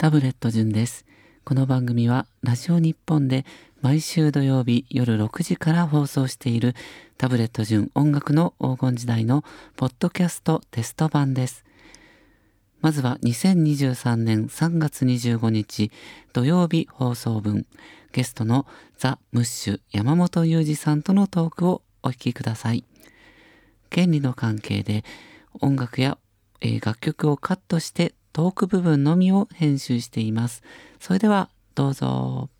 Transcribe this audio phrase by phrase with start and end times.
[0.00, 1.04] タブレット順です。
[1.44, 3.44] この番組はラジオ日本で
[3.82, 6.74] 毎週土曜日夜6時から放送している
[7.18, 9.44] タブレット順音楽の黄金時代の
[9.76, 11.66] ポッドキャストテスト版です。
[12.80, 15.92] まずは2023年3月25日
[16.32, 17.66] 土曜日放送分
[18.12, 22.86] ゲストのザ・ムッシュ山本裕二さんとのトークをお聞きください。
[23.90, 25.04] 権利の関係で
[25.60, 26.16] 音楽や、
[26.62, 30.62] えー、楽曲をカットしてトーク部分のみを編集しています。
[31.00, 32.50] それではどうぞ。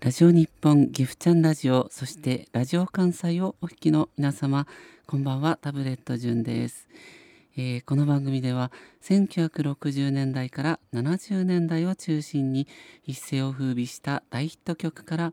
[0.00, 4.68] ラジオ日本ギフチャンラジオそしてラジオ関西をお聞きの皆様
[5.04, 6.88] こんばんはタブレット順です。
[7.56, 8.70] えー、この番組では
[9.02, 12.68] 1960年代から70年代を中心に
[13.04, 15.32] 一世を風靡した大ヒット曲から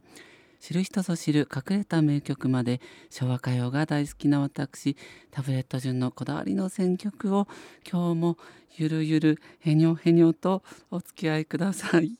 [0.63, 4.95] 知る人ぞ知る隠れた名曲まで昭和歌謡が大好きな私
[5.29, 7.49] タブレット順のこだわりの選曲を
[7.85, 8.37] 今日も
[8.77, 12.17] ゆるゆるへにょへにょとお付き合いください。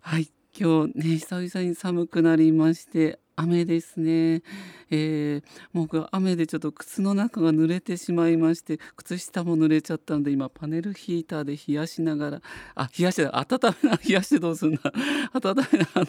[0.00, 4.42] はい今日ね久々に寒くなりまして雨ですね、
[4.90, 5.42] えー、
[5.72, 12.42] 僕は雨でちょっと靴の中が濡れてしまいまして靴下も濡れちゃったんで今パネルヒーターで冷やしながら
[12.74, 14.80] あ冷やして温めな 冷やしてどうすんだ
[15.32, 16.06] 温めなあの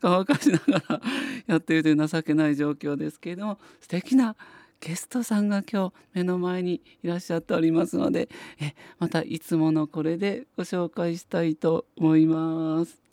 [0.00, 1.00] 乾かしながら
[1.46, 4.36] やっているという情けない状況ですけれども素敵な
[4.80, 8.28] ゲストさんが今日目の前にいらっしゃっておりますので
[8.60, 13.03] えまたいつものこれでご紹介したいと思います。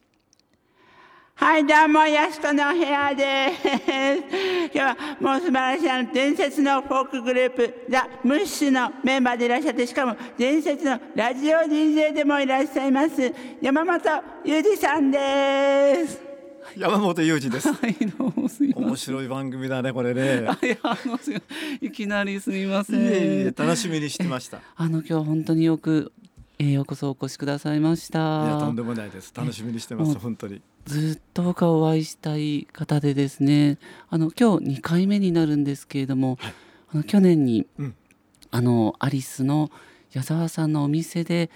[1.41, 3.67] はい、どうも、ヤスコの部屋です。
[4.71, 13.99] 今日はもう素晴らしいあの伝説のフォークグループ、ザ・ムッシュのメンバーでいらっしゃって、しかも伝説のラジオ DJ でもいらっしゃいます、山本
[14.45, 16.21] 裕二さんです。
[16.77, 17.73] 山本裕二です。
[17.73, 18.87] はい、どうもすみません。
[18.89, 20.43] 面白い番組だね、これね。
[20.61, 21.19] いや、あの、
[21.81, 23.01] いきなりすみません。
[23.01, 23.11] いえい
[23.47, 24.59] え楽しみにしてました。
[24.75, 26.11] あの、今日本当によく
[26.61, 28.19] えー、ようこそお越しくださいました。
[28.45, 29.33] いやとんでもないです。
[29.35, 30.13] 楽しみにしてます。
[30.19, 30.61] 本当に。
[30.85, 33.77] ずっと僕はお会いしたい方でですね。
[34.09, 36.53] あの今日2回目になるんですけれども、はい、
[36.93, 37.95] あの去年に、うん、
[38.51, 39.71] あのアリスの
[40.11, 41.49] 矢沢さんのお店で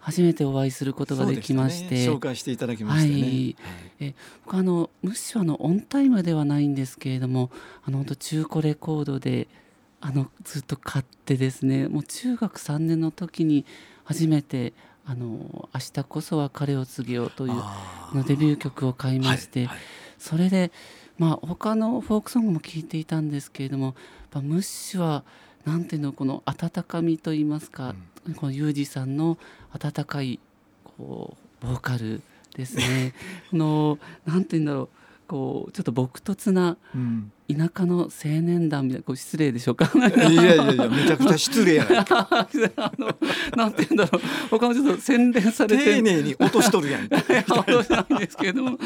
[0.00, 3.20] 初めてお会いすることができまして、うんね、紹介していただきましたね。
[3.20, 3.56] はい、
[4.00, 4.14] え
[4.44, 7.50] 僕あのむしろあのオンタイムではないんですけれども、
[7.84, 9.46] あの本当中古レコードで
[10.00, 13.64] あのずっと買ってですね、もう中学3年の時に
[14.04, 14.72] 初めて
[15.06, 17.54] あの「明日こそは彼を告げよう」という
[18.14, 19.78] のデビュー曲を買いまして、はいはい、
[20.18, 20.72] それで
[21.18, 23.94] まあ他のフォークソングも聴いていたんですけれどもやっ
[24.30, 25.24] ぱムッシュは
[25.64, 27.94] なんていうのこの温かみといいますか、
[28.26, 29.38] うん、このユージさんの
[29.72, 30.38] 温かい
[30.84, 32.22] こうボーカル
[32.54, 33.14] ですね。
[33.50, 34.88] このなんていうんだろう
[35.28, 36.76] こうちょっと朴突な
[37.54, 39.90] 田舎の青年団みたいなこう失礼でしょうか。
[39.96, 43.16] いやいやいやめちゃくちゃ失礼やあの
[43.56, 44.22] なんて言うんだろう。
[44.50, 45.84] 他もちょっと洗練されて。
[45.84, 48.78] 丁寧に落としとるやん落としないんですけれども、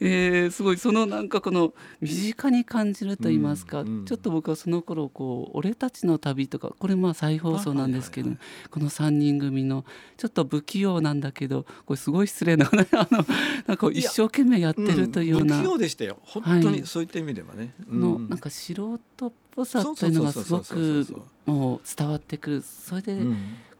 [0.00, 8.30] えー、すごいそのなんかこの身近に感じると言いますか、うんうん、ちょっと僕はその頃こう「俺たちの旅」とかこれまあ再放送なんですけど、
[8.70, 9.84] この3人組の
[10.16, 13.24] ちょっと不器用なんだけどこれすごい失礼な あの
[13.66, 15.58] なんか一生懸命やってるというような。
[15.58, 16.18] 不器用でしたよ。
[16.22, 17.74] 本当にそういった意味ではね。
[18.08, 21.06] のなんか素人っぽさというのがすごく
[21.46, 22.62] もう伝わってくる。
[22.62, 23.18] それで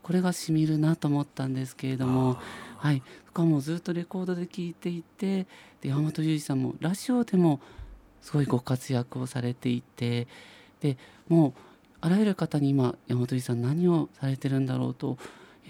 [0.03, 2.39] これがしみるなと思ったんですけれども、
[2.79, 5.47] はい、僕はもうずっとレコードで聴いていて
[5.83, 7.61] で山本裕二さんもラジオでも
[8.23, 10.27] すごいご活躍をされていて
[10.81, 10.97] で
[11.29, 11.53] もう
[12.01, 15.19] あらゆる方に今山本裕二さん何をされてるんだろうと、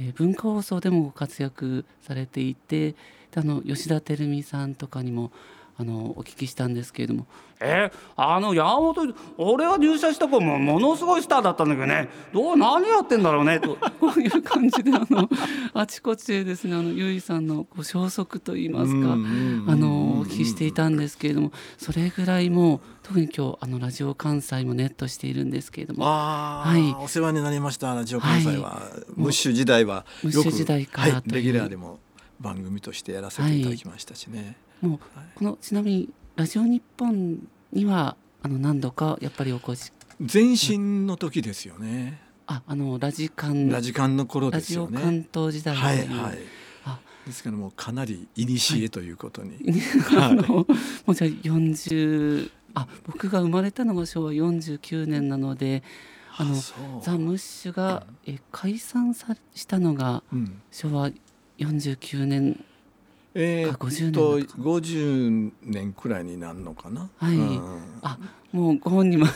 [0.00, 2.94] えー、文化放送でもご活躍されていて
[3.34, 5.32] あの吉田照美さんとかにも
[5.76, 7.26] あのお聞きしたんですけれども
[7.60, 12.08] 「えー、あの山本俺が入社した子もものすごいスターだったんだけどね。
[12.32, 13.76] どう何やってんだろうね」と。
[14.00, 15.28] こういう感じであの
[15.74, 28.82] あちこちでですねあのゆいさんのこう消息といいますかあのお聞きしていたんですけれどもそれぐらいもう特に今日あのラジオ関西もネットしているんですけれどもはい、お世話になりましたラジオ関西は、は
[29.16, 31.98] い、ムッシュ時代はムッシュ時代から、はい、レギュラーでも
[32.40, 34.56] 番組としてやらせていただきましたしね。
[34.82, 34.90] はい。
[34.90, 34.98] もう
[35.34, 36.08] このちなみに
[36.38, 37.40] ラジオ日本
[37.72, 42.20] にはあの何度かやっぱりお越し前身の時ですよね。
[42.46, 44.92] あ、あのラジカンラジカンの頃ですよね。
[44.92, 46.38] ラジオ関東時代はいはい。
[47.26, 49.56] ですからもうかなり古ということに。
[50.00, 50.66] はい、 あのも
[51.08, 55.82] うじゃあ40あ僕が生まれたのが昭和49年なので。
[56.40, 56.54] あの
[57.02, 60.22] ザ・ムッシュが、え解散さしたのが
[60.70, 61.10] 昭和
[61.58, 62.64] 49年
[63.40, 67.08] えー、か50と年だと50年くらいになるのかな？
[67.18, 67.36] はい。
[67.36, 67.98] うん。
[68.02, 68.18] あ
[68.50, 69.26] もうご本人も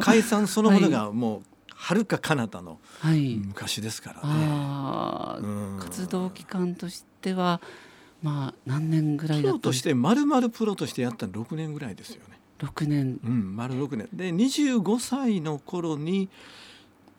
[0.00, 1.42] 解散そのものがもう
[1.74, 4.20] はるか彼方のはい、昔ですからね。
[4.24, 5.78] ああ、うん。
[5.80, 7.62] 活動期間としては
[8.22, 12.38] まあ何年ぐらいプロとだったんですして丸々プロとしてやったの6年ぐらいですよね。
[12.58, 13.18] 6年。
[13.24, 14.08] うん、丸6年。
[14.12, 16.28] で25歳の頃に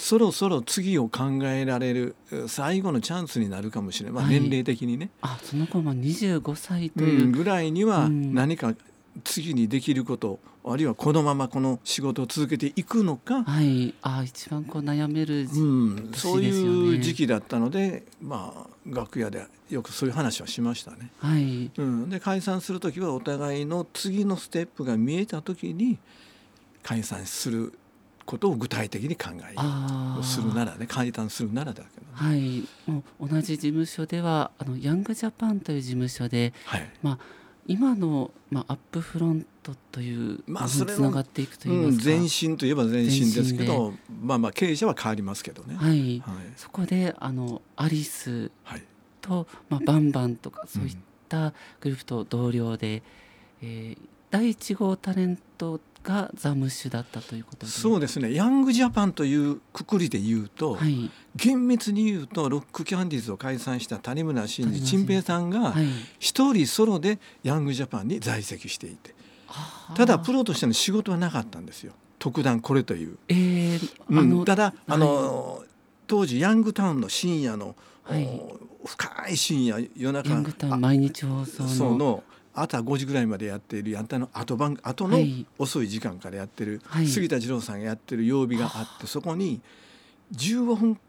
[0.04, 4.34] そろそろ次を考えられるえ最後のチャンスになるかもしれない、まあ、はい。
[4.34, 8.34] 年齢的にね、あその頃まあ25歳とういう、ん、ぐらいにはうん。
[8.34, 8.76] 何か
[9.24, 13.94] 次にできること、あるいはこのままこの仕事を続けていくのか、はい。
[14.02, 21.12] あ一番こう悩める時、うん、そういう時期だったので、まあ、楽屋でよくそういう話はしましたね。
[21.20, 21.72] はい。
[21.78, 25.98] うん、で解散する時はお互いの次のステップが見えた時に
[26.82, 27.74] 解散する
[28.25, 32.08] ことを具体的に考えああするならね解散するならだけどね。
[32.14, 32.64] はい。
[32.90, 36.90] もう同じ事務所ではあのヤングジャパンという事務所ではい。
[37.66, 45.76] 今の、まあ、アップフロントというまあそれのつながっていくといいうん、ますか、前身といえば前身ですけどまあまあ経営者は変わりますけどね。
[45.76, 46.19] はい。
[46.19, 46.54] はい。
[46.58, 48.84] そこであのアリスはい。
[49.22, 50.98] と、まあ、バンバンとかそういっ
[51.30, 53.02] たグループと同僚で、
[53.62, 57.71] えー第1号タレントがザ・ムッシュだったということで。
[57.71, 58.33] そうですね。
[58.33, 61.12] ヤングジャパンというくくりで言うと、はい。
[61.35, 65.85] 厳密に言うとロックキャンディーズを解散した谷村新司陳平さんがはい。
[66.18, 69.13] 一人ソロでヤングジャパンに在籍していて
[69.50, 69.95] あー。
[69.95, 71.94] ただプロとしての仕事はなかったんですよ。
[72.18, 73.19] 特段これという。
[73.27, 74.45] えーうん。
[74.45, 75.63] ただあの、
[76.07, 77.75] 当時ヤングタウンの深夜の、
[78.83, 80.30] 深い深夜夜中。
[80.31, 82.24] ヤングタウンあ毎日放送の
[82.54, 85.46] 朝5時ぐらいまでやっているやったの後番後のはい。
[85.58, 87.08] 遅い時間からやってる、はい。
[87.08, 89.62] 杉田二郎さんがやってる曜日があってそこに
[90.34, 91.00] 15分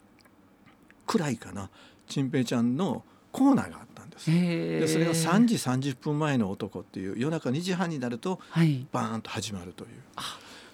[1.06, 1.70] くらいかな
[2.08, 4.30] 陳平ちゃんのコーナーがあったんです。
[4.30, 8.86] でそれが3時30分前の男っていう夜中2時半になるとはい。
[8.92, 9.90] バーンと始まるという。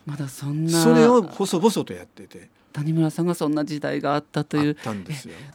[0.06, 0.82] まだそんな。
[0.82, 4.76] それを細々とやってて谷村さんがそんな時代があったという。
[4.84, 4.94] 今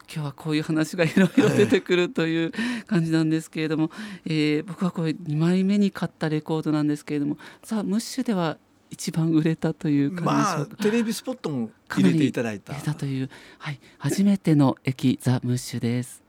[0.08, 2.52] 日はこういう話がいろいろ出てくるという
[2.88, 3.92] 感じなんですけれども、
[4.26, 8.58] えー僕はこれ2枚目に買ったレコードなんですけれどもさあムッシュでは
[8.90, 10.84] 一番売れたという感じでしまあ。
[10.84, 13.30] テレビスポットも入れていただいたという、
[13.60, 16.24] はい、初めての駅ザ・ムッシュです。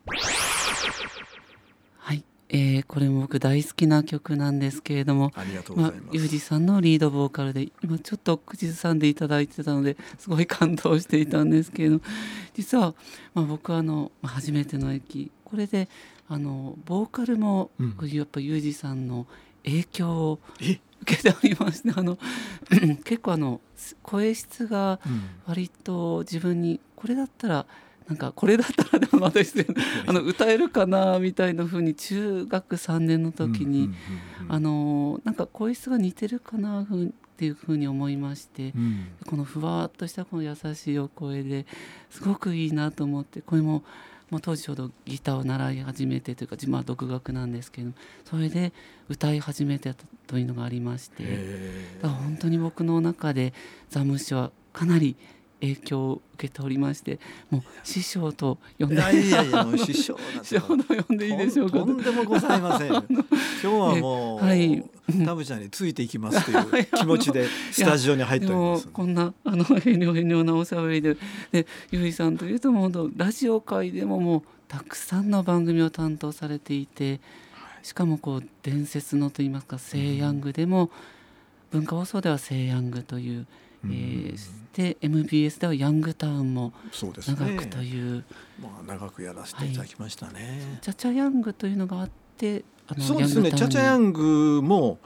[2.50, 6.16] はい、えーこれも僕大好きな曲なんですけれども、ありがとうごまあざいま、す。
[6.16, 12.00] ユージさんのリードボーカルで今ちょっと口ずさんでいただいてたのですごい感動していたんですけれども
[12.54, 12.94] 実は、
[13.34, 15.88] まあ、僕はあのまあ初めての駅これで
[16.28, 17.96] あのボーカルも、うん。
[18.08, 19.26] やっぱユージさんの
[19.64, 22.19] 影響をえ、受けておりましてあの
[23.04, 23.60] 結構あの
[24.02, 25.22] 声質がうん。
[25.46, 27.66] 割と自分にこれだったら
[28.06, 29.67] なんかこれだったらでもまた失礼
[30.06, 33.91] あの歌えるかなみたいな風に中学3年の時に、
[34.49, 39.08] あのなんか声質が似てるかなふうっていうふうに思いまして、うん。
[39.26, 41.67] このふわっとしたこの優しいお声で
[42.11, 43.82] すごくいいなと思ってこれも
[44.31, 47.93] もう当時ちょうどギターを習い始めてというか自分は独学なんですけど
[48.25, 48.73] それで
[49.09, 53.52] 歌い始めてたというのがありましてへだから本当に僕の中で
[53.88, 55.17] ザ・ムッシュはかなり
[55.61, 57.19] 影響を受けておりまして
[57.50, 58.97] もう師匠と呼んで。
[58.97, 60.20] ーいやいや師匠と
[61.06, 62.91] 呼んでいいでしょうかとんでもございません。
[62.91, 63.05] 今
[63.62, 64.85] 日はもう、はい。
[65.25, 68.88] タブちゃんについていきますという 気持ちでスタジオに入っております。
[68.88, 71.16] こんなあの変量変量なおしゃべりで
[71.52, 77.21] でゆいさんというともうラジオ界でももうたくさんの番組を担当されていて
[77.83, 80.90] しかもこう伝説のといいますか「セイヤング」でも、
[81.71, 83.47] 文化放送では「セイヤング」という、うん
[83.93, 88.25] えーで MBS では「ヤングタウン」も長くという、
[88.61, 90.78] まあ長くやらせていただきましたね。
[90.83, 93.52] チャチャヤングというのがあってあのそうですね。
[93.52, 94.99] チャチャヤグングも。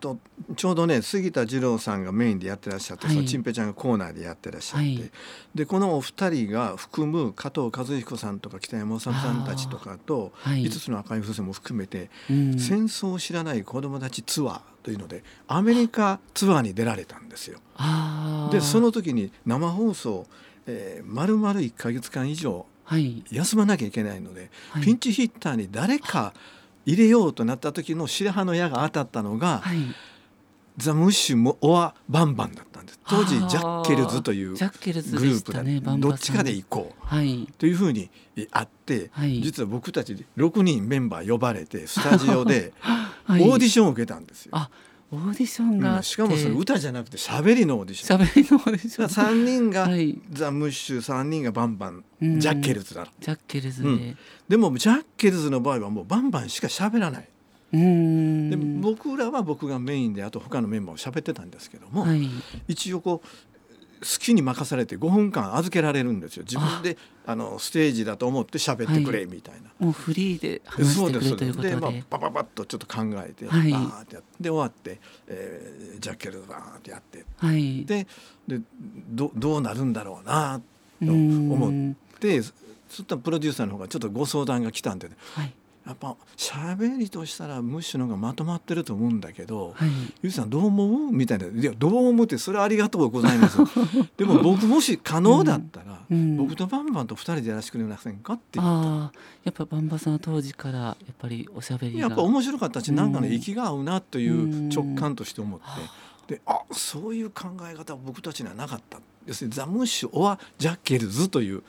[0.00, 0.18] と
[0.56, 3.14] ちょうどね杉田二郎さんがメインでやってらっしゃって、はい。
[3.14, 5.10] そのチンペイちゃんがコーナーでやってらっしゃって、はい。
[5.54, 10.64] でこのお二人が含む加藤和彦さんとか北山治さんたちとかとはい。
[10.64, 12.58] 5つの赤い風船も含めて、うん。
[12.58, 17.60] 戦争を知らない子どもたちツアーというのでアメリカツアーに出られたんですよ。
[18.50, 20.26] でその時に生放送、
[20.66, 24.84] えー、丸々1か月間以上はい、休まなきゃいけないので、はい。
[24.84, 26.34] ピンチヒッターに誰か
[26.86, 29.78] 入れようとなった時の白羽の矢が当たったのが、はい、
[30.76, 33.00] ザ・ムッシュもオア・バンバンだったんです。
[33.06, 37.06] 当時ジャッケルズというグループだでしたどっちかで行こう。
[37.06, 37.46] はい。
[37.58, 39.40] というふうにえあって、はい。
[39.40, 43.42] 実は僕たち6人メンバー呼ばれてスタジオで はい。
[43.42, 44.68] オーディションを受けたんですよ。
[45.18, 46.02] あオーディションがあって、うん。
[46.04, 48.20] しかもそれ歌じゃなくて喋りのオーディション。
[48.20, 49.06] 喋りのオーディション。
[49.08, 50.18] 3人がはい。
[50.32, 52.40] ザ・ムッシュ3人がバンバンうん。
[52.40, 54.16] ジャッケルズだジャッケルズで、ううん。
[54.48, 57.28] でもジャッケルズの場合はもうバンバンしか喋らない。
[57.72, 62.28] で僕らは僕がメインであと他のメンバーを喋ってたんですけども、はい。
[62.68, 63.53] 一応こう好
[64.18, 66.44] きに任されて5分間預けられるんですよ。
[66.44, 66.96] 自分で
[67.26, 69.70] あのステージだと思って喋ってくれみたいな。
[69.78, 71.70] もうフリーで話してくれるということで。
[71.70, 73.70] でまあ、パパパッとちょっと考えて、はい。
[73.70, 77.24] バーってやってで終わって、えージャッケルバーってやって。
[77.38, 77.84] はい。
[77.84, 78.06] で
[78.46, 78.60] で
[79.10, 80.60] どどうなるんだろうな
[81.02, 82.52] うと思っんてそ
[82.88, 85.52] したらプロデューサーの方がちょっとご相談が来たんで、ね、はい
[85.86, 89.88] やっぱ喋りとしたらムッシュの方がまとまってると思うんだけど、はい。
[90.22, 91.12] ゆうさんどう思う？
[91.12, 93.58] みたいな「いやどう思うってそれはありがとうございます」
[94.16, 96.36] でも僕もし可能だったら、うん。
[96.38, 98.70] 僕とバンバンと2人でやらせてくれませんかって言った。
[98.72, 99.12] ああ
[99.44, 102.00] やっぱバンバさんは当時からやっぱりおしゃべりが。
[102.00, 105.78] やっぱ面白かったし、なんかねうん息が合うなという直感として思って、は
[106.26, 111.62] であそういう考え方は僕たちにはなかった要するにザ・ムッシュ・オア・ジャッケルズという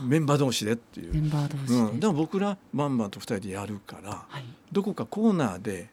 [0.00, 4.44] メンバー同士でっていう、メンバー同士で、うん、だから僕らバンバンと2人でやるからはい。
[4.72, 5.88] どこかコーナーで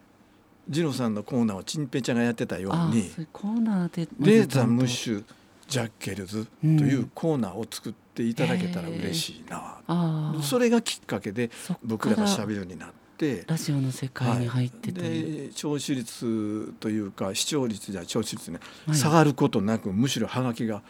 [0.68, 5.24] ジロさんのコーナーをチンペイちゃんがやってたようにコーナーででザ・ムッシュ・
[5.68, 11.50] ジャッケルズといううんコーナーを作っていただけたら嬉しいな、ああそれがきっかけで
[11.82, 13.01] 僕らが喋るようになって。
[13.46, 15.44] ラジオの世界に入ってとい。
[15.44, 18.96] う、で聴取率というか視聴率じゃ聴取率ね、はい。
[18.96, 20.82] 下がることなくむしろハガキが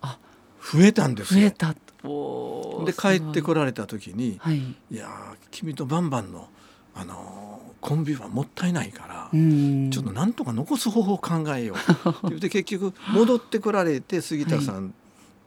[0.00, 0.18] あ
[0.60, 1.40] 増えたんですよ。
[1.40, 1.74] 増えた。
[2.84, 4.58] で帰ってこるられた時にはい
[4.90, 6.48] 「いやー君とバンバンの、
[6.94, 9.90] あのーコンビはもったいないから、うん。
[9.90, 11.76] ちょっとなんとか残す方法を考えよう」
[12.10, 14.92] って言って結局戻ってこられて杉田さん、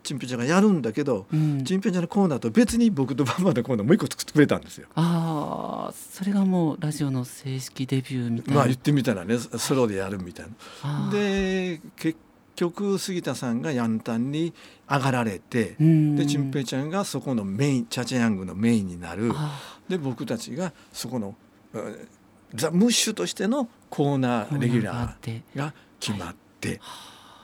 [0.03, 1.63] チンペイちゃんがやるんだけど、うん。
[1.63, 4.88] チンペイちゃんのコーナーと別に僕とバンバンのコーナーもう一個作ってくれたんですよ。
[4.95, 10.45] ああそれがもうラジオの正式デビューみたいな、まあ言ってみたらねソロでやるみたい
[10.83, 11.10] な。
[11.10, 12.19] で結
[12.55, 14.53] 局杉田さんがヤンタンに
[14.89, 16.15] 上がられて、うん。
[16.15, 19.31] でチンペイちゃんがそこのメインチャチャヤングのメインになる。
[19.33, 21.36] あで僕たちがそこの
[21.74, 22.07] うん
[22.55, 25.41] ザ・ムッシュとしてのコーナーレギュラコーがあって。
[25.55, 26.81] ーが決まって、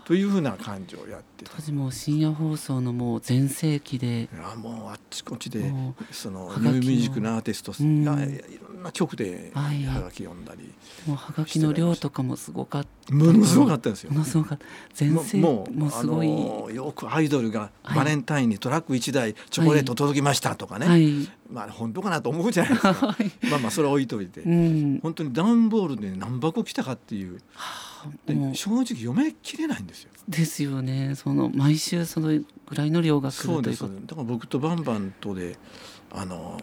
[0.09, 1.51] というふうな感じをやってた。
[1.55, 1.61] 当。
[1.61, 4.21] 時もう深夜放送のもう全盛期で。
[4.23, 8.03] いやもうあっちこっちでもそのニューミュージックのアーティストうん。
[8.03, 9.83] がいろんな曲でははい。
[9.83, 10.73] がき読んだり、
[11.05, 14.11] もうはがきの量とかもすごかったものすごかったですよ。
[14.11, 14.65] ものすごかった。
[14.93, 17.97] 全盛もうもうすごい、あのよくアイドルがはい。
[17.97, 21.29] バレンタインにトラック1台チョコレート届きましたとかね、はい。
[21.51, 22.93] まあ本当かなと思うじゃないですか。
[23.07, 23.31] はい。
[23.49, 24.99] まあまあそれは置いといて、うん。
[25.01, 27.41] 本当に段ボールで何箱来たかっていう
[28.53, 30.11] 正直読めきれないんですよ。
[30.27, 31.15] ですよね。
[31.15, 33.95] その毎週そのぐらいの量が来そうですると。
[33.95, 35.57] いうことだから僕とバンバンとで
[36.11, 36.59] あの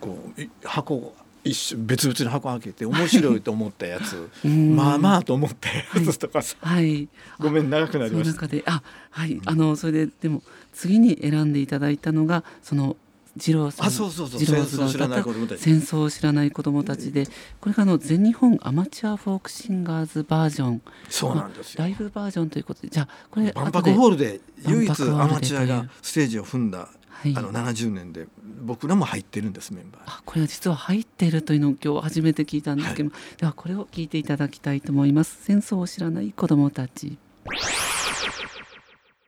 [0.00, 4.30] こうい箱一緒別々の箱開けて面白いと思ったやつ。
[4.44, 4.76] うん。
[4.76, 7.08] まあまあと思ったやつとかさ、はい。
[7.38, 8.32] ごめん長くなりました。
[8.34, 9.40] 中であはい。
[9.44, 12.96] あのそれででも次に選んでいただいたのがその
[13.36, 13.86] 二郎さん。
[13.86, 14.40] あそうそうそう。
[14.40, 15.60] 二郎さん戦争を知らないが歌った子供たち。
[15.60, 17.26] 戦争を知らない子供たちで。
[17.60, 20.82] これがあの全日本アマチュアフォークシンガーズバージョン。
[21.08, 21.82] そうなんですよ。
[21.82, 22.88] ライブバージョンということで。
[22.88, 26.88] じゃあこれ万博ホールルで唯一アマチュアがステージを踏んだ
[27.22, 27.34] はい。
[27.36, 28.26] あの70年で
[28.62, 30.06] 僕らも入ってるんですメンバーに。
[30.08, 35.38] あこれは実は入っているというのを今日初めて聞いたんですけども、ではこれを聞いていただきたいと思います。
[35.42, 37.16] 戦争を知らない子供たち。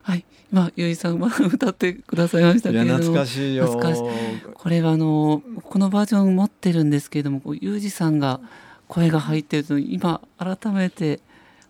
[0.02, 0.24] はい。
[0.52, 2.98] 今ゆいさんは歌ってくださいましたけれども。
[2.98, 3.66] 懐かしいよ。
[3.66, 4.02] 懐かし
[4.54, 8.40] これはあのこのバージョン持ってるんですけれどもこうユージさんが
[8.88, 11.20] 声が入ってると今改めて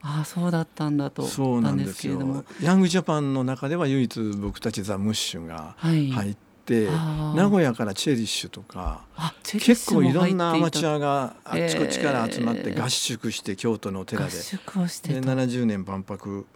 [0.06, 2.44] ああそうだったんだとそうなんですけれども。
[2.60, 7.36] ヤングジャパンの中では唯一僕たちザ・ムッシュがはい、入って、あー。
[7.36, 9.04] 名古屋からチェリッシュとか
[9.44, 16.46] 結構いろんなアマチュ入アがあっちこっちから集まっえーて合宿して京都の寺で合宿をしてでた、70年万博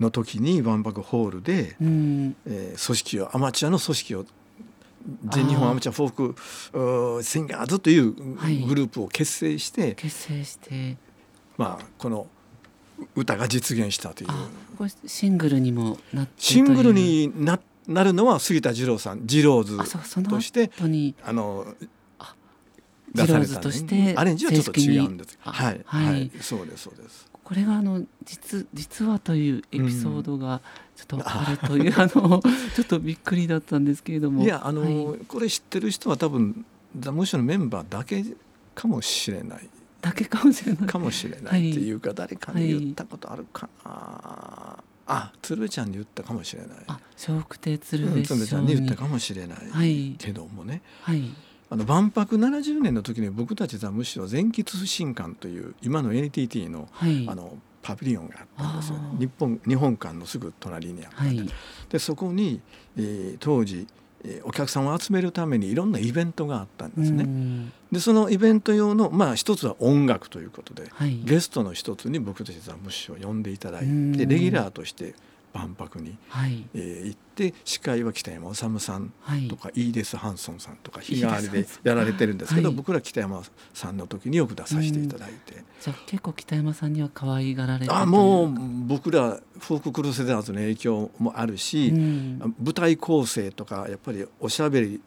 [0.00, 4.26] の時に万博ホールで、うん、えー組織をアマチュアの組織を
[5.30, 6.24] 全日本アマチュアフォーク
[6.72, 8.58] うーシンガーズというはい。
[8.58, 10.96] グループを結成して、結成して。
[11.56, 12.26] まあ、この
[13.14, 14.30] 歌が実現したという。
[14.30, 20.70] あこれシングルにもなってシングルにななるのは杉田二郎さん二郎ズあそうそのとして
[21.24, 21.66] あの
[22.18, 22.34] あ
[23.14, 25.38] 出された二郎ズとしてアレンジはちょっと違うんです。
[25.40, 26.12] はい、あはい。
[26.12, 27.28] はいそうですそうです。
[27.42, 30.60] これがあの実実はというエピソードが
[30.94, 32.42] ちょっとあるという、あの
[32.76, 34.44] ちょっとびっくりだったんですけれども。
[34.44, 35.18] いやあの、はい。
[35.26, 36.66] これ知ってる人は多分
[36.98, 38.22] ザ・ムッシュのメンバーだけ
[38.74, 39.68] かもしれない
[40.00, 40.86] だけかもしれない。
[40.86, 46.68] かもしれなはいいっていうか、誰かに言ったことあるかな、あ鶴瓶ちゃんに言ったかもしれない。
[46.86, 50.14] あ笑福亭鶴うん瓶鶴瓶ちゃんに言ったにかもしれない、はい。
[50.18, 50.82] けどもね。
[51.02, 51.22] はい。
[51.70, 57.26] あの万博70年の時に僕たちはむしろ全喫不信館という今の NTT の,、はい。
[57.28, 59.18] あのパビリオンがあったんですよね。
[59.18, 61.50] 日本日本館のすぐ隣にあった、はい。
[61.88, 62.60] でそこに、
[62.96, 63.86] えー当時、
[64.24, 67.24] えーお客さんを集めるためにいろんなイベントがあったんですね。
[67.90, 71.20] うんでそのイベント用のまあ一つは音楽ということではい。
[71.24, 74.16] ゲストの一つに僕たちザムッシュを呼んでいただいうん。
[74.16, 75.14] てレギュラーとして
[75.52, 76.66] 万博に、はい。
[76.74, 79.46] えー行って司会は北山治さんはい。
[79.46, 82.76] とかイーデス・ハンソンさんとか日替わりでやられてるんですけど、はい。
[82.76, 88.54] 僕ら北山さんの時によく出させていただいて、じゃあ結構北山さんには可愛がられてあもう
[88.88, 92.54] 僕らフォーククルセダーズの影響もあるし、うん。
[92.60, 95.00] 舞台構成とかやっぱりおしゃべり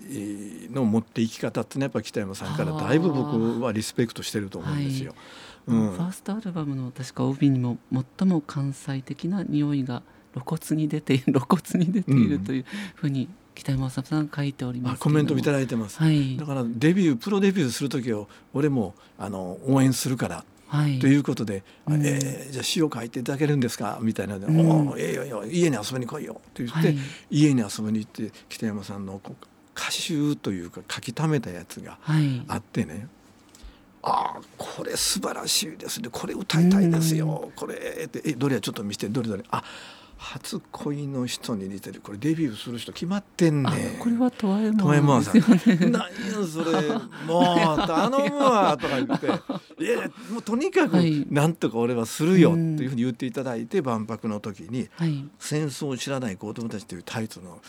[0.71, 5.11] の持っていき方ってねやっぱ北山さんからだいぶ僕はリスペクトしてると思うんですよ。
[5.11, 5.21] うん
[5.67, 7.77] ファーストアルバムの確か帯にも
[8.19, 10.01] 最も関西的な匂いが
[10.33, 15.99] 露骨に出て 露骨に出ているというふうに北山さん書いておりますあコメントいただだいてます。
[15.99, 16.37] はい。
[16.37, 20.99] だからデビュープロデビューする時を俺もあの応援するからはい。
[20.99, 22.05] ということで「うん。
[22.05, 24.69] えーじゃあ詩を書いていただけるんですか?」みたいなので「うん。
[24.87, 26.97] おーええよええよ家に遊びに来いよ」って言って、はい。
[27.29, 29.21] 家に遊びに行って北山さんの
[29.75, 32.41] 歌集というか書き溜めたやつがはい。
[32.47, 33.07] あってね。
[34.03, 36.09] ああこれ素晴らしいですね。
[36.11, 39.43] これ歌いたいですよ、これってえどれやちょっと見せてどれどれ。
[39.51, 39.63] あ
[40.21, 41.99] 初恋の人に似てる。
[41.99, 45.41] これデビューする人決まってんあねこれはトワエモモンンさんね。
[45.89, 45.99] 何や
[46.47, 46.89] それ。
[47.25, 49.25] もう頼むわとか言って。
[49.83, 51.25] いやいやもうとにかくはい。
[51.31, 57.59] なんとか俺はするよってうんいうふうに言っていただいて万博の時にはい「戦争を知らない子供たち」というタイトルの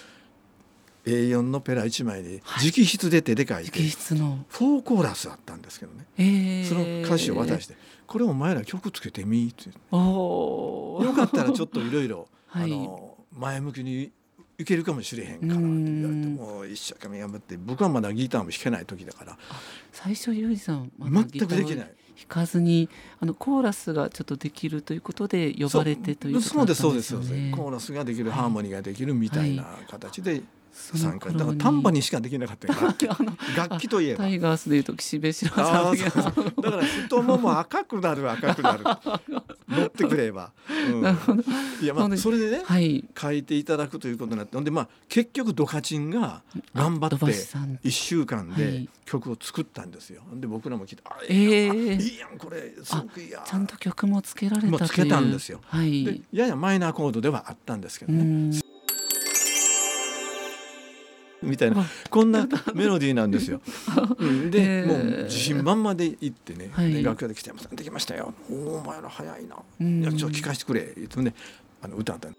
[1.07, 2.69] A4 のペラ1枚ではい。
[2.69, 4.45] 直筆で手で書いて直筆の。
[4.51, 6.05] フォーコーラスあったんですけどね。
[6.19, 6.69] えー。
[6.69, 12.73] その歌詞を渡して「これお前ら曲つけてみ」ってよかったらちょっといろいろはい。
[12.73, 14.13] あの前向きに
[14.59, 16.35] いけるかもしれへんからって言われてうん。
[16.35, 19.39] もう一生懸命頑張って僕はまだギターも弾けない時だから。
[19.91, 21.65] 最初ユージさんまだ全くできない。
[21.65, 22.89] ギターを弾かずに
[23.21, 27.31] あのコーラスがちょっとできるということで呼ばれてということそうですそうだったんですそうです。
[27.33, 28.39] よねコーラスができる、はい。
[28.41, 32.75] ハーモニーができるみたいな形で参加だから頃にタンバにしかできなかったよ。
[32.81, 33.07] 楽器
[33.57, 34.25] 楽器といえば。
[34.25, 36.11] タイガースでいうと岸辺白あさんだ
[36.71, 38.85] から太もも赤くなる赤くなる。
[39.69, 40.53] 乗ってくれば、
[40.91, 41.03] うん。
[41.03, 41.43] なるほど。
[41.81, 43.05] いやまあそれでねはい。
[43.19, 46.43] 書いていただくということになってほんでまあ結局ドカチンが
[46.75, 48.89] 頑張土って橋さん1週間はでい。
[49.05, 50.23] 曲を作ったんですよ。
[50.35, 51.91] で僕らも聞いて「あえいいやん、ー。
[51.91, 53.41] あいいやんこれすごくいいや。
[53.41, 55.61] ん」ちゃんと曲もつけられたというつけたんですよ。
[55.67, 56.05] はい。
[56.05, 58.62] でややマイナーコードではあったんですけどね、うん
[61.43, 61.85] みたいな。
[62.11, 63.61] こんなメロディーなんですよ。
[64.19, 64.51] うん。
[64.51, 70.03] で、もう自信満々で行ってね、は楽屋で来て「山さんできましたよ」おお前ら早いな」うん。
[70.03, 71.35] いやちょっと聞かせてくれ」言ってね
[71.83, 72.29] あの歌った。
[72.29, 72.35] の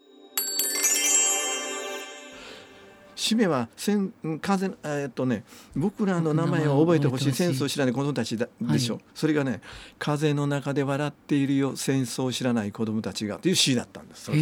[3.16, 4.12] 締めはせん
[4.42, 5.44] 風えーっとね
[5.76, 9.04] 僕らの名前を覚えてほしい戦争を知らない子供たちだでしょ、はい。
[9.14, 9.62] それがね
[10.00, 11.76] 「風の中で笑っているよ。
[11.76, 14.26] 戦争を知らない子供たちが」という詩だったんです。
[14.26, 14.38] その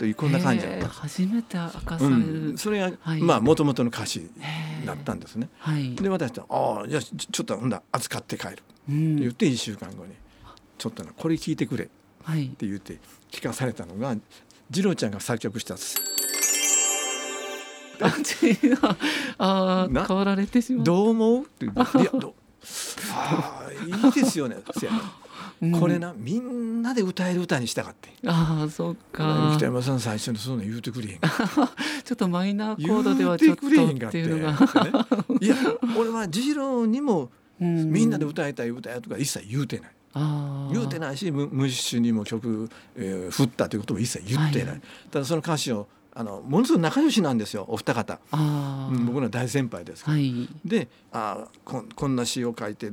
[0.00, 0.88] というこんな感じだった。
[0.88, 3.20] 初めて明かさうれる、ん、それが、はい。
[3.20, 4.30] まあもともとの歌詞
[4.86, 5.50] だったんですね。
[5.58, 10.14] はい、で私と「ああじゃあちょちょっとほんだ預かって帰る」ってうん言って1週間後に
[10.78, 11.92] 「ちょっとなこれ聞いてくれ」って
[12.24, 12.98] はい言って
[13.30, 14.16] 聞かされたのが
[14.72, 15.76] 次郎ちゃんが作曲した。
[19.36, 22.34] ああ変わられてし「まうどう思う?」って言って「いやど
[23.12, 25.00] ああいいですよね」せやうん
[25.78, 29.52] これなみんなで歌える歌にしたかってああそっか。
[29.56, 31.28] 北山さん最初にそんなん言うてくれへんか
[32.04, 35.06] ちょっとマイナーコ言ードではうちょっとっってていうのが、
[35.40, 35.56] いや
[35.98, 37.92] 俺は次郎にもうん。
[37.92, 39.90] みんなで歌いたい歌やとか一切言うてない。
[40.72, 44.80] 言うてないしムムッシュにも曲、えー振ったということも一切言ってない、はい。
[45.10, 48.18] ただその歌詞をあのものすごく仲良しなんですよお二方、
[49.06, 50.48] 僕の大先輩ですから、はい。
[50.64, 52.90] であこんこんな詩を書いて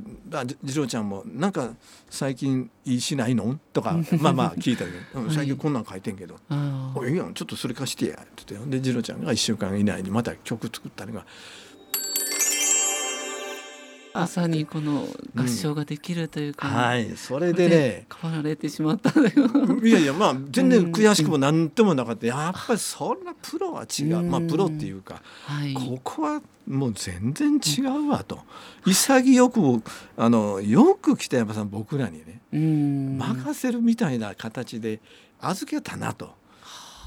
[0.64, 1.70] 次郎ちゃんもなんか
[2.10, 3.58] 最近いい詩ないの？
[3.72, 5.34] とか まあまあ聞いたけど、うんはい。
[5.34, 6.98] 最近こんなん書いてんけど「あー。
[6.98, 11.26] おいいやんちょっとそれ貸してや」って言ってで次郎ちゃんが1週間以内にまた曲作ったのが
[14.18, 18.06] まさにこの合唱ができるというか、はいそれでね。
[18.20, 19.78] 変わられてしまったのよ。
[19.80, 22.26] いやいやまあ全然悔しくもなんともなかった。
[22.26, 24.16] やっぱりそんなプロは違う。
[24.18, 24.30] うん。
[24.30, 25.72] まあプロっていうかはい。
[25.72, 28.40] ここはもう全然違うわと。
[28.84, 29.82] 潔く
[30.16, 33.18] あのよく北山さん僕らにねうん。
[33.18, 35.00] 任せるみたいな形で
[35.40, 36.30] 預けたなと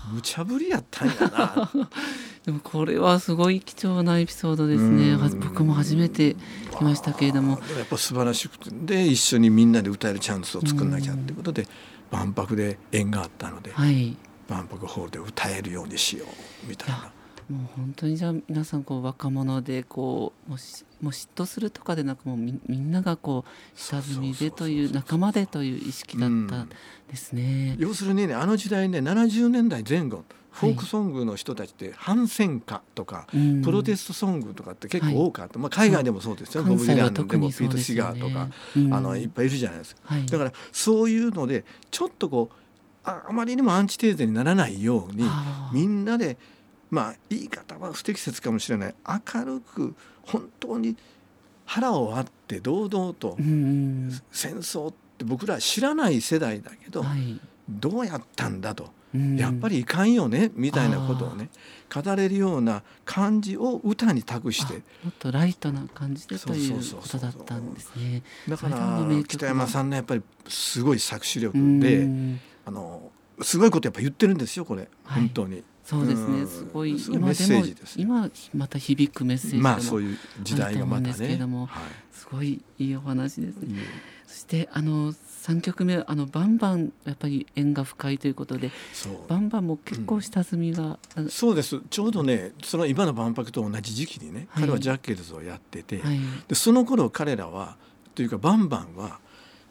[0.10, 1.72] 無茶ぶりやったんやな。
[2.46, 5.16] でもこれはすごい貴重なエピソードですね。
[5.16, 6.36] 僕も初めて
[6.76, 7.60] 来ましたけれども。
[7.78, 11.68] やっぱ素晴らしくてで一緒にみんなで歌えるチャンスを作んなきゃってことで
[12.10, 14.18] 万博で縁があったのではい。
[14.50, 16.26] 万博ホールで歌えるようにしよ
[16.66, 17.12] うみたいな。
[17.50, 26.68] もう本当にじゃあ皆さんこう若者でこうもうしもう嫉妬するとかでなくもうみみんながこう下積みでという仲間でという意識だった
[27.10, 27.76] ですね。
[27.80, 33.62] 要するにねあの時代ね70年代前後フォークソングの人たちって反戦歌とか、うん。
[33.62, 36.64] プロテストソングとかって結構多かった、まあ、海外でもそうですよ。
[36.64, 38.94] ボブ・ディランでもピート・シガーとか、うん。
[38.94, 40.02] あのいっぱいいるじゃないですか。
[40.04, 42.56] はい、だからそういうのでちょっとこう
[43.04, 45.26] ああまりにもアンチテーゼにならないように
[45.72, 46.38] みんなで
[46.92, 48.96] まあ言い方は不適切かもしれない。
[49.34, 50.96] 明るく本当に
[51.66, 53.36] 腹を割って堂々と
[54.32, 57.40] 戦争って僕ら知らない世代だけどはい。
[57.70, 58.92] どうやったんだと。
[59.16, 59.38] うん。
[59.38, 61.50] やっぱりいかんよねみたいなことをね
[61.94, 68.24] 語れるような感じを歌に託しあてもっとライトな感じでということだったんですね。
[68.50, 72.40] だから北山さんのやっぱりすごい作詞力うでん。
[72.66, 74.90] あのすごいことやっぱ言ってるんですよこれ。
[75.06, 75.22] はい。
[75.22, 75.64] 本当に。
[75.84, 76.48] そうですね、うん。
[76.48, 77.66] すごい今でも
[77.98, 81.36] 今また響くメッセージまあそういう時代がまたあると思うんですけ。
[81.38, 83.82] どもはすごいいいお話ですね。
[83.82, 83.84] い
[84.28, 88.72] そしてあの3曲目あのバンバンやっぱり縁が深いということで
[89.28, 91.82] バンバンも結構下積みが、あそうです。
[91.90, 94.64] ちょうどねその今の万博と同じ時期にね、はい。
[94.64, 96.20] 彼はジャッケルズをやってて、はい。
[96.48, 97.76] でその頃彼らは
[98.16, 99.20] というかバンバンは、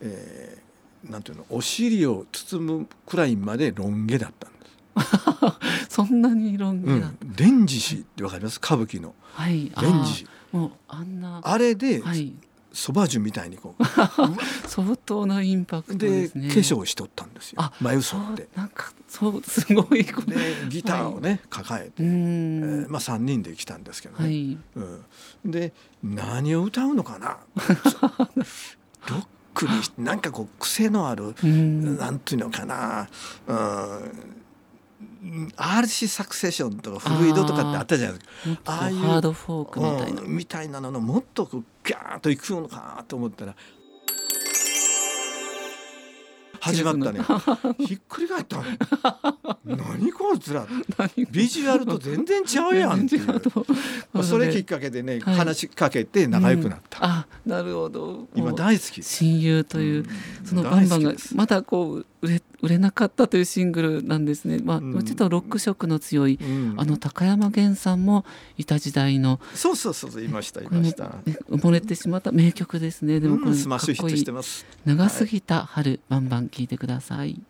[0.01, 0.71] えー
[1.09, 4.60] なんていうのお尻を包むくらいまでロン毛だったんです。
[5.89, 8.61] そんなにロン毛だ、うん、蓮司氏ってわかります？
[8.63, 9.15] 歌舞伎の。
[9.35, 9.71] はい。
[9.75, 10.57] あ蓮司氏ー。
[10.57, 11.41] もうあんな。
[11.43, 12.33] あれではい。
[12.73, 13.85] そば、樹みたいにこう。
[14.69, 16.49] 相当なインパクトでね。
[16.51, 17.61] 化粧しとったんですよ。
[17.61, 18.43] あ眉そ剃って。
[18.43, 20.37] うなんかそうすごいこで
[20.69, 24.59] ギターをね、抱えて、うえん、ーまあ、3人で来たんですけどね、はい。
[24.77, 24.81] う
[25.49, 25.73] ん、で
[26.05, 27.39] 何を歌うのかな？
[29.09, 31.99] ロックにしなんかこう癖のある、うん。
[31.99, 33.09] なんていうのかな、
[33.49, 34.13] うん、
[35.57, 38.61] RC サクセションとかフルイドとかってあったじゃないですか。
[38.65, 43.55] ああいうハードフォークみたいな、うんみたいなののもっとこうギャーッといくのかなと思ったら。
[46.63, 47.21] 始まったね。
[47.79, 48.65] ひっくり返ったの。
[49.65, 50.67] 何こいつら。
[51.31, 53.27] ビジュアルと全然ちゃうやんっていう。
[54.13, 55.37] まあそれきっかけでね、はい。
[55.37, 57.13] 話しかけて仲良くなった、うん。
[57.13, 58.29] あなるほど。
[58.35, 59.25] 今大好きです。
[59.25, 60.47] 親友という、うん。
[60.47, 64.61] そのバンバンがまだこう売れ売れなかったというシングルなんですね。
[64.63, 68.25] まあ、うんもうちょっとロック色の強い、うんあの高山源さんも
[68.59, 71.05] いた時代のそうそうそういましたいました、
[71.51, 73.21] 埋もれてしまった名曲ですね。
[73.21, 77.41] でもこれうんかっこいいしてます長すぎた春、バンバン聞いてください。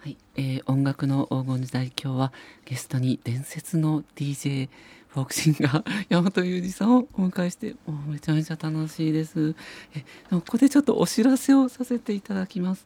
[0.00, 2.32] はい、えー音楽の黄金時代今日は
[2.64, 4.68] ゲストに伝説の DJ
[5.16, 9.54] フォークシンガー大和裕二さんをお迎えしてもうめちゃめちゃ楽しいです。
[9.94, 12.84] えここでちょっとお知らせをさせていただきます、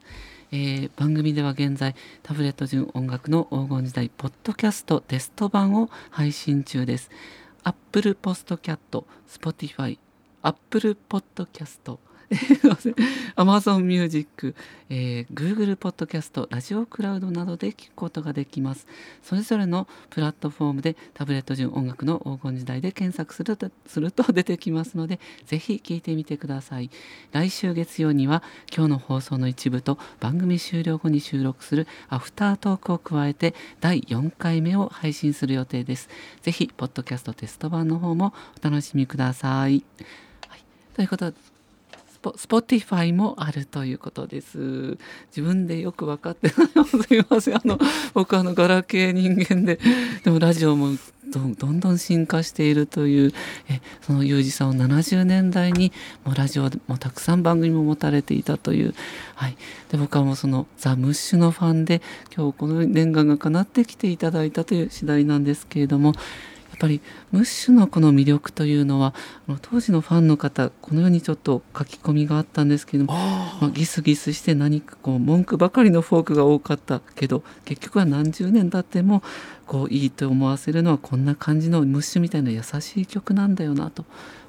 [0.53, 7.09] えー番組では現在タブレット順音楽の黄金時代ポッドキャストテスト版を配信中です。
[7.65, 9.97] Apple Podcast Spotify
[10.41, 11.97] Apple Podcast
[13.35, 14.55] Amazon Music、
[14.89, 18.87] えー Google Podcast、ラジオクラウドなどで聞くことができます。
[19.21, 26.89] それぞれのプラットフォームでタブレット順音楽の黄金時代で検索するとすると出てきますので、ぜひ聞いてみてください。
[27.33, 36.07] 来週月曜には今日の放送の一部と番組終了後に収録するアフタートークを加えて第4回目を配信する予定です。
[36.41, 39.83] ぜひ、ポッドキャストテスト版の方もお楽しみください。
[40.47, 40.63] はい、
[40.95, 41.50] ということで、
[42.21, 44.97] ポ Spotify もあるということです。
[45.29, 46.69] 自分でよく分かってない。
[46.75, 47.55] のすみません。
[47.55, 47.79] あの
[48.13, 49.79] 僕あのガラケー人間で、
[50.23, 50.97] でもラジオも
[51.31, 53.33] どんどん進化しているという。
[53.69, 55.91] えそのユージさんを70年代に
[56.25, 58.93] もうラジオもたくさん番組も持たれていたという、
[59.35, 59.57] はい、
[59.89, 62.01] で僕はもうそのザ・ムッシュのファンで
[62.35, 66.13] 今日この念願が叶ってきていただいたという次第なんですけれども。
[66.81, 66.99] ぱり
[67.31, 69.13] ムッシュのこの魅力というのは
[69.61, 79.21] 当時のファンの方このようにちょっと書き込みがあったんですけれどもあまあ、ギスギスして何かこう文句ばかりのフォークが多かったけど結局は何十年経っても
[79.67, 84.05] こういいと思わせるのはこんな感じのムッシュみたいな優しい曲なんだよなと。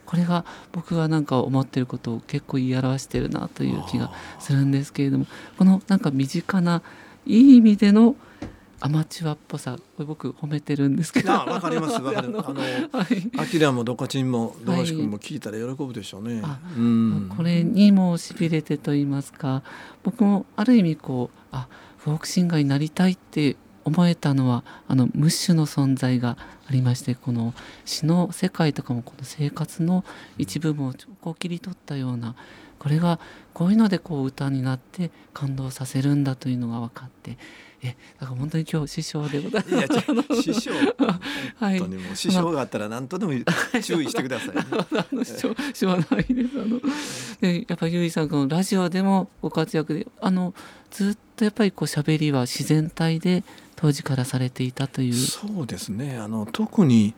[0.07, 6.83] これが僕がなんか思ってることを結構言い表してるなという気がするんですけれどもこのなんか身近な
[7.25, 8.15] いい意味での
[8.85, 11.33] アマチュアっぽさこれ僕褒めてるんですけど。
[11.33, 12.29] あわかりますわかる。
[12.29, 13.41] あのはい。
[13.41, 16.41] アキラもドカチンもドカシ君も聞いたら喜ぶでしょうね。
[16.43, 17.33] あうん。
[17.37, 19.63] これにもしびれてと言いますか
[20.03, 21.69] 僕もある意味こうあ
[21.99, 26.37] フォークシンガーになりたいって思えたのはあのムッシュの存在が
[26.69, 30.05] ありましてこの詩の世界とかもこの生活の
[30.39, 32.35] 一部分をこう切り取ったような
[32.79, 33.21] これが
[33.55, 37.39] こういうのでこう歌になって感動させるんだというのが分かって
[37.85, 40.43] えだから本当に今日師匠でございます。
[40.43, 40.71] 師匠
[41.59, 43.33] はい本当にもう師匠があったら何とでも
[43.83, 44.65] 注意してくださいね。
[44.71, 46.61] あの師匠師匠はないです。
[46.61, 46.81] あの
[47.41, 50.55] でやっぱりゆいさんこのラジオでもご活躍であの
[50.91, 53.43] ずっとやっぱりこう喋りは自然体で
[53.77, 55.15] 当時からされていたという。
[55.15, 57.15] そうですねあの特に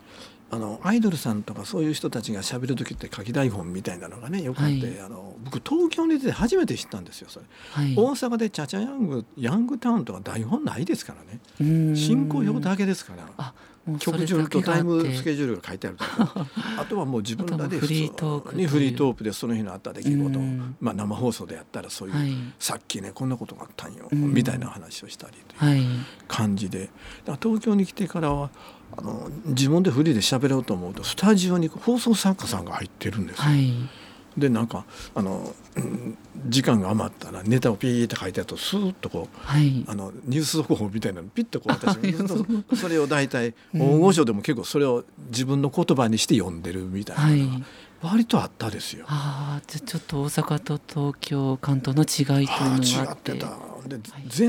[0.50, 5.00] あのアイドルさんとかそういう人たちが喋る時って書き台本みたいなのがねよくあって、はい。
[5.00, 7.94] あの僕東京に出て初めて知ったんですよそれ、はい。
[7.96, 11.40] 大阪でチャチャヤングヤングタウンとか台本ないですからね。
[11.60, 11.96] うん。
[11.96, 13.54] 進行表だけですから。
[13.98, 16.46] 曲順とタイムスケジジュールが書いてあるとか
[16.80, 18.60] あとはもう自分らであとはフリートークという。
[18.62, 20.38] にフリートークでその日のあった出来事。
[20.80, 22.32] まあ、生放送でやったらそういう、はい。
[22.58, 24.32] さっきねこんなことがあったんよ、うん。
[24.32, 25.86] みたいな話をしたりというはい。
[26.28, 26.88] 感じで。
[27.42, 28.50] 東京に来てからは
[28.96, 33.42] あの自分でフリーで喋ろうと思うとスタジオに放送作家さんが入ってるんですよ。
[33.44, 33.72] はい。
[34.36, 39.84] でなんかあの、うん時間が余ったらネタをピーって書いてあるとスーッとこうはい。
[39.88, 41.96] あのニュース速報みたいなのピッとこう私
[42.76, 43.80] それを大体うん。
[43.94, 47.40] 大御所でも結構それを自分の言葉にして読んでるみたいなはい。
[47.40, 47.64] のが
[48.02, 49.06] 割とあったですよ。
[49.08, 53.48] ああじゃあちょっと大阪と東京関東の違いというのがあっ違っててた。
[53.88, 54.00] でい。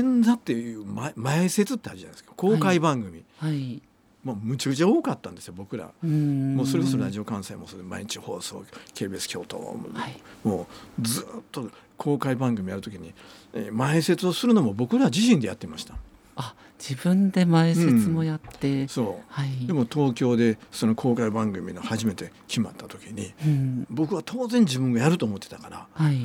[0.02, 2.32] 前座っていう前前説ってあるじゃないですか。
[2.36, 3.80] 公開番組、はい
[4.26, 5.92] もうむちゃくちゃ多かったんですよ僕ら。
[6.02, 6.56] うん。
[6.56, 10.20] もうそれこそラジオ関西もそれ毎日放送 KBS 京都も,、はい。
[10.42, 10.66] も
[10.98, 13.14] うずっと公開番組やるときに、
[13.54, 15.94] えー前説をするのも僕ら自身でやってました。
[16.34, 19.64] あ自分で前説もやって、そはい。
[19.64, 23.86] うでも東京でその公開番組の初めて決まった時にうん。
[23.90, 26.18] 僕は当然自分がやると思ってたからはい。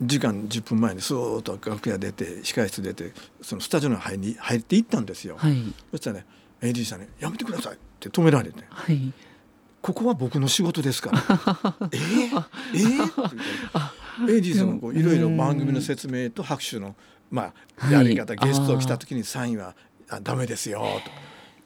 [0.00, 5.56] 時間10分前にスーッと楽屋出て控室出てそのスタジオの入り入っていったんですよ、はい。
[5.90, 6.26] そしたらね
[6.62, 8.64] AD さんに「やめてください」って止められて。
[8.68, 9.12] はい
[9.82, 11.18] 「ここは僕の仕事ですから」
[11.92, 13.36] えー、えー、って言って。
[13.72, 13.94] あ
[14.26, 16.94] AD さんもこういろいろ番組のうん説明と拍手の
[17.30, 17.92] まあはい。
[17.94, 19.74] やり方、ゲストが来た時にサインは
[20.10, 20.84] あダメですよ。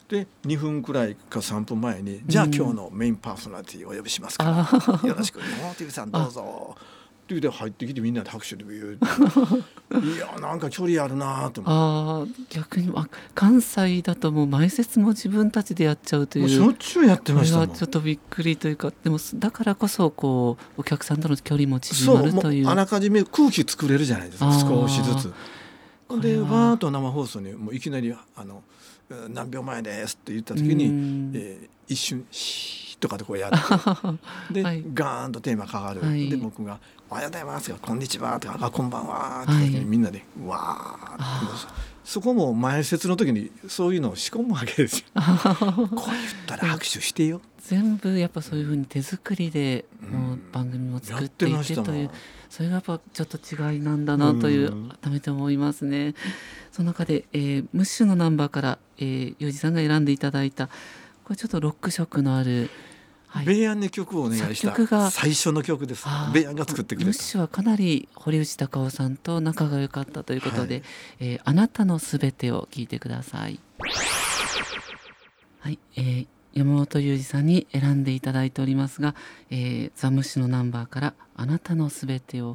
[0.09, 0.17] と。
[0.17, 2.55] で2分くらいか3分前に「じゃあうん。
[2.55, 6.77] 今日のメインパーソナリティをお呼びしますかあら、よろしく日本 TV さんどうぞ」
[7.29, 8.99] 言って入ってきてみんなで拍手で言う
[10.05, 12.41] いやなんか距離あるなと思って。
[12.41, 16.49] あー逆にあ関西だともう前説も自分たちでやっちゃうという。
[16.49, 17.69] しょっちゅうやってましたもん。
[17.71, 22.67] はちょっとびっくりというかでもだからこそこうお客さんとの距離も縮まるという。
[22.67, 25.25] うあらかじめ空気作れるじゃないですか少しずつ。
[25.25, 25.31] で
[26.09, 28.63] これはわーっと生放送にもういきなりあの
[29.33, 31.33] 「何秒前です」って言った時に、うん。
[31.35, 33.59] えー一瞬「シー」とかでこうやって。
[34.55, 34.83] で、はい。
[34.95, 36.29] ガーンとテーマかかる、はい。
[36.31, 36.79] で僕が
[37.11, 39.71] 「おはようございます」とか「こんにちは」とか「あこんばんは」ってはい。
[39.85, 45.05] みんなで「わー」ってあそこも前説の時にそういうのを仕込むわけですよ。
[45.15, 45.97] こう言っ
[46.47, 47.43] たら拍手してよ。
[47.59, 50.19] 全部やっぱそういうふうに手作りでうん。
[50.19, 52.11] もう番組もや作っていってというん。
[52.49, 54.89] それがやっぱちょっと違いなんだなといううん。
[55.03, 56.15] 改めて思いますね。
[56.73, 60.69] その中で、えームッシュのナンバーから、えー、ゆうじさんが選んでいただいた
[61.25, 62.69] これちょっとロック色のある、
[63.35, 65.11] はい、ベイアンに曲をお願いした作曲が。
[65.11, 66.05] 最初の曲です。
[66.07, 66.33] あー。
[66.33, 67.07] ベイアンが作ってくれた。
[67.07, 70.85] ムッシュはかなり堀内孝雄さんと仲が良かったということで、
[71.19, 73.59] えーあなたのすべてを聞いてください。
[75.59, 79.17] はい、えー山本裕二さんに選んでいただいておりますが、
[79.51, 82.53] えーザ・ムッシュのナンバーから「あなたのすべてを」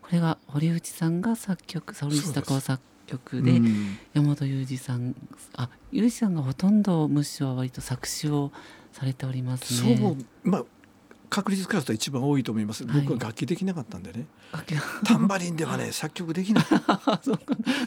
[0.00, 3.98] これが堀内さんが作曲堀内孝雄作曲でうん。
[4.14, 5.14] 山本裕二さん
[5.56, 8.50] あ裕二さんがほとんどムッシュは割と作詞を
[8.92, 10.16] されておりますそね。
[10.44, 10.64] うまあ
[11.28, 12.84] 確率からすると一番多いと思います。
[12.86, 14.26] はい僕は楽器できなかったんでね。
[14.52, 14.74] あき
[15.06, 16.64] タンバリンではね 作曲できない。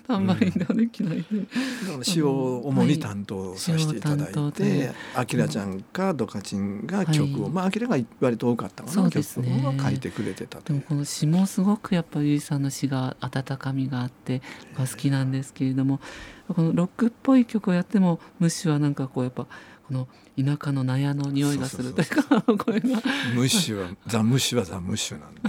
[0.08, 1.42] タンバリンができないで、
[1.86, 10.60] だから詩を主に担当させていただいてで、あきらちゃんかドカチンが曲を、はいまああきらが割と多かったかそな、うですね曲を書いてくれてた。
[10.62, 14.42] でもこの詩もすごくやっぱゆいさんの詩が温かみがあって
[14.76, 16.00] 好きなんですけれども
[16.48, 19.46] このロックっぽい曲をやってもムッシュはなんかこうやっぱ
[19.88, 21.94] この田舎の納屋の匂いがする。
[21.94, 22.88] というか これが
[23.36, 25.42] ムッシュはザムッシュはザムッシュなんで、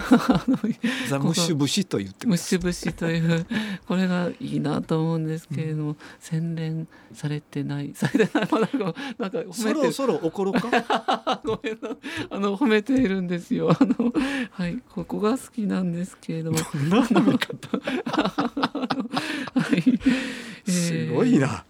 [1.09, 1.53] ザムッシ。
[1.53, 2.37] ュ節と言ってくムッ。
[2.37, 3.46] シュ節という。
[3.88, 7.92] これがいいなと思うんですけれども、洗練されてない。
[7.94, 9.92] されてないまだこうなんか褒めてる。
[9.92, 11.40] そろそろ怒ろうか？
[11.44, 11.96] ごめんな。
[12.31, 13.70] あの褒めているんですよ。
[13.70, 14.12] あの
[14.51, 14.79] はい。
[14.90, 16.59] ここが好きなんですけれども。
[16.90, 17.01] な。
[17.07, 17.07] は
[19.75, 20.11] い、えー
[20.70, 21.64] すごいな。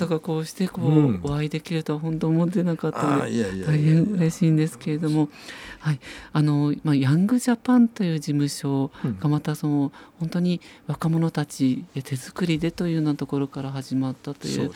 [0.00, 1.20] さかこうしてこう、うん。
[1.22, 5.28] お会いできるとは本当思ってなかったので大変嬉しいんですけれども、
[5.78, 6.00] はい。
[6.32, 9.18] あのまあ、ヤングジャパンという事務所うん。
[9.18, 14.72] がまたその本当に若者たちで手作りでというようなところから始まったといそう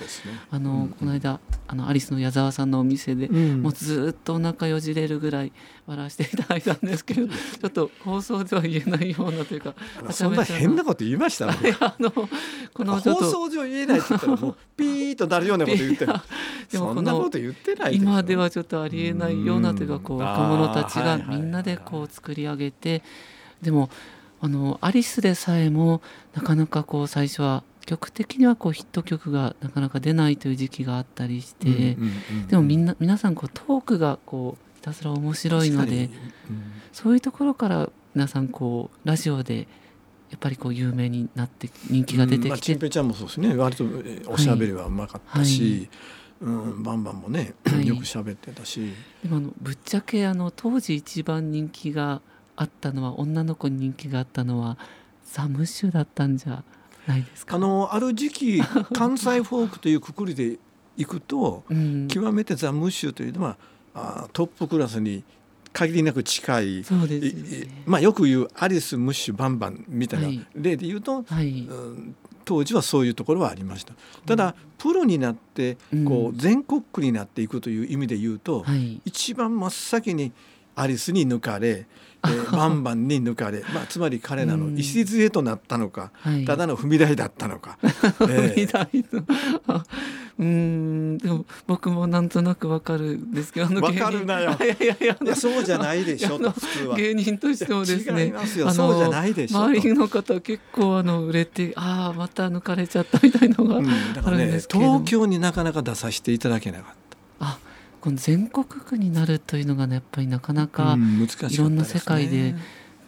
[0.51, 0.89] あの、うん。
[0.91, 3.63] この間あのアリスの矢沢さんのお店で、うん。
[3.63, 5.53] もうずっとお腹よじれるぐらい
[5.87, 9.75] 笑わせていただいたんですけど ちょっと放送では言えないようなというか
[10.11, 12.29] そんな変なこと言いましたいや あのこ
[12.85, 16.13] の放と送上言えないって言ったらもうピーッとなるようなこと言ってる。
[16.71, 18.11] でもこのそんなこと言ってないですよ。
[18.11, 23.03] 今ではちょっとありえないようなというかこううん若者たちがみんなでこう作り上げて
[23.63, 23.91] でも
[24.41, 26.03] あのアリスでさえも
[26.35, 31.97] なかなかこう最初は曲的にはこうヒット曲がなかなか出ないという時期があったりして、
[32.49, 36.05] でもみんな皆さんこうトークがこうひたすら面白いので
[36.51, 36.63] うん。
[36.93, 39.67] そういうところから皆さんこうラジオで
[40.31, 43.55] やっぱりこう有名になって人気が出てまあ、きて、チンペイちゃんもそうですね。
[43.55, 45.89] 割とえーおしゃべりはうまかったし、
[46.41, 47.87] うん、バンバンもね、はい。
[47.87, 48.93] よく喋ってたし。
[49.23, 52.21] でもあのぶっちゃけあの当時一番人気が
[52.57, 54.77] あったのは女の子に人気があったのは
[55.25, 56.63] ザ・ムッシュだったんじゃ
[57.07, 57.57] ないですか？
[57.57, 60.59] あのある時期関西フォークというくくりで
[60.97, 63.57] いくとうん、極めてザ・ムッシュというのは
[63.95, 65.25] あートップクラスに
[65.73, 66.85] 限りなく近いね。
[67.87, 70.47] まあ、よく言うアリス・ムッシュ・バンバンみたいなはい。
[70.55, 73.95] 例で言うと、はい、うん当時はそういうところはありました。
[74.27, 76.27] ただプロになってこうん。
[76.29, 80.33] う全国区になっていくという意味で言うと、はい、一番真っ先に
[80.77, 81.87] アリスに抜かれ、
[82.27, 84.79] えーバンバンに抜かれ、まあ、つまり彼らのうん。
[84.79, 87.79] 礎となったのか、はい、ただの踏み台だったのか、
[88.29, 89.25] えみたいな。
[89.69, 89.85] あ
[90.37, 94.57] うーん、でも僕もなんとなくわかるんですけど、あのわかるなよ。
[94.61, 96.97] いやいやいや、そうじゃないでしょ普通は。
[96.97, 98.35] 芸人としてもですね
[98.73, 99.59] そうじゃないでしょ。
[99.59, 104.91] と周りの方結構あの売れてああまた抜かれちゃったみたいのが、あるんですけれど。
[104.93, 107.04] も東京になかなか出させていただけなかっあ
[108.05, 110.99] この全国区になるというのがねやっぱりなかなた、か
[111.51, 112.55] いろんな世界で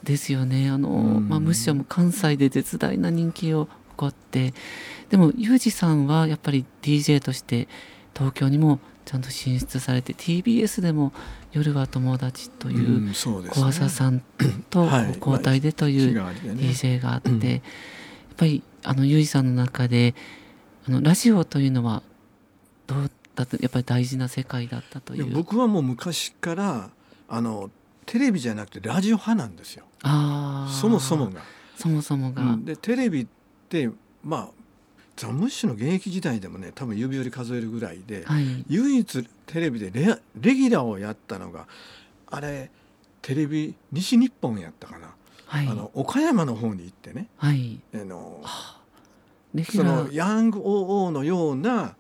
[0.03, 0.71] ですよね。
[0.71, 1.29] あの、うん。
[1.29, 4.55] まあ、むしろ関西で絶大な人気を誇って
[5.11, 7.69] でもユージさんはやっぱり DJ として
[8.15, 11.13] 東京にもちゃんと進出されて TBS でも
[11.53, 14.23] 「夜は友達」という小朝さん
[14.71, 15.17] とはい。
[15.19, 16.19] 交代でという
[16.57, 17.41] DJ があって、うん。
[17.43, 17.61] やっ
[18.39, 20.15] ぱりあのユージさんの中で
[20.89, 22.03] あのラジオというのは
[22.87, 25.27] どうだったやっぱり大事な世界だったという。
[25.27, 26.91] 僕はもう昔から
[27.29, 27.71] あの
[28.07, 29.85] テレビじゃなくてラジオ派なんですよ。
[30.03, 31.43] そもそもが。
[31.77, 32.65] そもそもが、うん。
[32.65, 33.27] でテレビっ
[33.69, 33.91] て
[34.25, 34.49] まあ
[35.17, 38.65] ザ・ムッシュの現役時代でもね多分指折り数えるぐらいで、はい。
[38.69, 41.67] 唯一テレビでレレギュラーをやったのが
[42.29, 42.71] あれ
[43.21, 45.15] テレビ西日本やったかな、
[45.47, 45.67] はい。
[45.67, 47.29] あの岡山の方に行ってね。
[47.37, 47.81] はい。
[47.95, 48.43] あの
[49.73, 51.97] そのヤング OO のような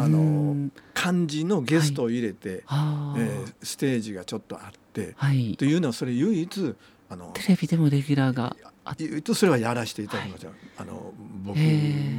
[0.00, 0.72] あうのん。
[0.94, 3.22] 感じのゲストを入れて、あー。
[3.22, 5.56] えーステージがちょっとあってはい。
[5.56, 6.74] というのはそれ唯一
[7.10, 11.12] あのテレビでもレギュラーがあ唯一それはやらせていただきました、あの
[11.44, 11.56] 僕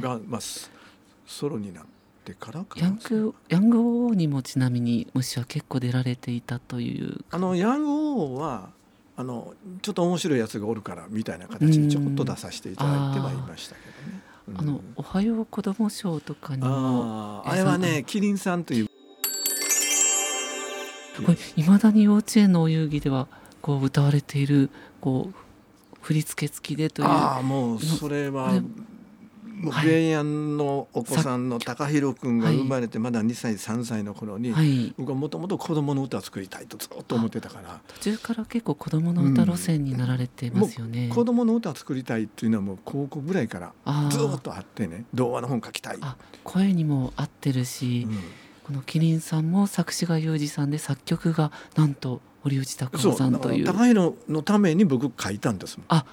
[0.00, 0.68] が、まあ、ソ
[1.26, 1.84] ソロになっ
[2.24, 2.86] てからかな。
[2.86, 7.24] ヤングヤング王にもちなみにむしは結構出られていたという。
[7.30, 8.70] あのヤング OO は
[9.16, 14.20] あのちょっと面白いやつがおるからみたいな形でちょこっと出させていただいてはいましたけどね。
[14.56, 18.86] あの「おはよう子ども賞」とかにもあれはえねキリンさんという。
[21.24, 23.28] これいまだに幼稚園のお遊戯では
[23.60, 25.34] こう歌われているこう
[26.00, 27.08] 振り付け付きでという。
[27.08, 28.52] ああもうそれは
[29.60, 29.86] これもうはい。
[29.86, 34.94] ベイヤンのお子さんの高弘君がはい生まれてまだ2歳3歳の頃に、はい。
[34.98, 37.80] 僕はもともと子供の歌を作りたいとずっと思ってたから。
[37.94, 41.10] 途中から結構子どもの歌路線になられてますよね。
[41.14, 43.72] 子供の歌を作りたいっていうのはもう高校ぐらいから
[44.10, 45.04] ずっとあってね。
[45.14, 45.98] 童話の本書きたい。
[46.00, 48.18] あ声にも合ってるし、うん。
[48.64, 53.66] このキリンさんも作詞がユージさんで作曲がなんと堀内孝雄さんという。
[53.66, 55.86] 高弘のために僕書いたんですもん。
[55.88, 56.04] あ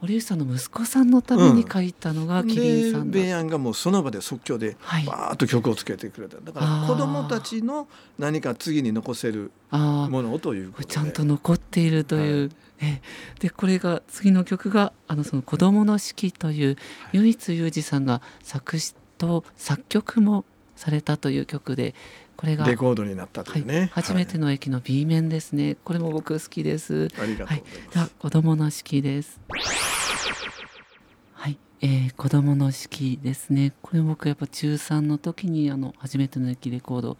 [0.00, 5.04] 堀内さんの息子さんのために書いたのがキリンさんだ、でベイヤンがもうその場で即興ではい。
[5.04, 6.36] バーッと曲をつけてくれた。
[6.40, 12.50] だから子供たちの何か次に残せるものをということちゃんと残っているという、はい。
[12.80, 13.02] え
[13.40, 16.76] でこれが次の曲があのその子供の式という、
[17.12, 20.44] 唯一ユージさんが作詞と作曲も
[20.76, 21.96] されたという曲で
[22.36, 26.94] これがレコードになったとはいいうね、初めての駅の B 面ですね、これも僕好きです。
[26.94, 27.10] はい。
[27.22, 29.40] ありがとうございます、では子供の式です。
[31.80, 33.72] はい、えー、子供の式ですね。
[33.82, 37.16] これ僕やっぱ中3の時にあの初めての駅レコード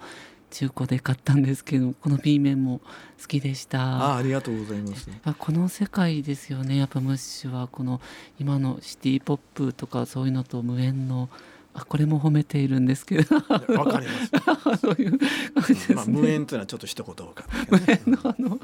[0.50, 2.80] 中古で買ったんですけど、この B 面も
[3.20, 3.80] 好きでした。
[3.80, 6.76] あありがとうございますあこの世界ですよね。
[6.76, 8.00] やっぱムッシュはこの
[8.40, 11.28] 今のシティポップとかそういうのと無縁の
[11.78, 14.80] あこれも褒めているんですけどわかります。
[14.82, 18.60] そういう感じですねまあ無縁というのはちょっと一言多かったけどね、あの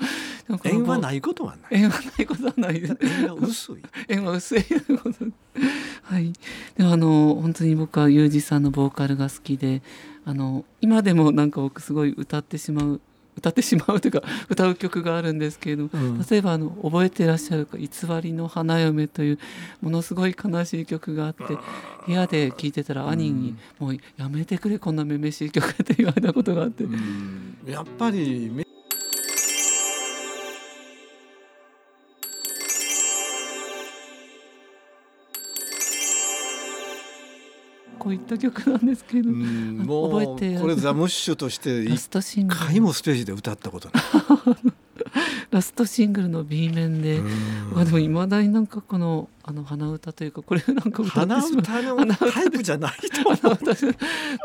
[0.64, 1.82] 縁はないことはない。
[1.82, 3.76] 縁はないことはない縁が薄い。
[4.08, 4.64] 縁は薄い
[6.02, 6.32] はい
[6.76, 9.82] でもあの本当に僕はユージさんのボーカルが好きで
[10.24, 13.00] あの今でもなんか僕すごい歌ってしまう
[13.36, 16.18] 歌ってしまうというか 歌う曲があるんですけれども、うん。
[16.28, 17.88] 例えばあの覚えていらっしゃるか「偽
[18.22, 19.38] りの花嫁」という
[19.80, 21.44] ものすごい悲しい曲があって
[22.06, 27.56] 部屋で聴いてたら兄に「もうやめてくれこんなめめしい曲」って言われたことがあって、うん。
[27.66, 28.50] やっぱり
[38.04, 44.02] こういった曲なんですけれど、もう覚えてこれザ・ムッシュとしてラ一ストシングル回もステージで歌ったことない。
[45.50, 47.20] ラストシングルの B 面で、
[47.72, 51.62] まあでもいまだになんかこのあの鼻歌というかこれなんか歌って鼻しまう。
[51.62, 53.58] 歌のタイプじゃないと思う。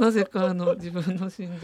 [0.03, 1.29] なぜかあの自分の？
[1.29, 1.59] 心情に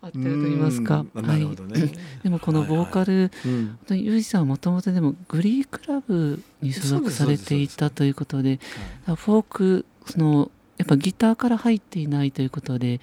[0.00, 1.04] 合ってると言いますか。
[1.14, 1.80] うんなるほどね。
[1.80, 1.90] はい、
[2.22, 8.10] でもこのボーカル、うん本当にユージさんはもともとでもグリークラブに所属されていたとい。
[8.10, 8.60] うことで
[9.06, 13.00] フォークそのやっぱギターから入っていないということで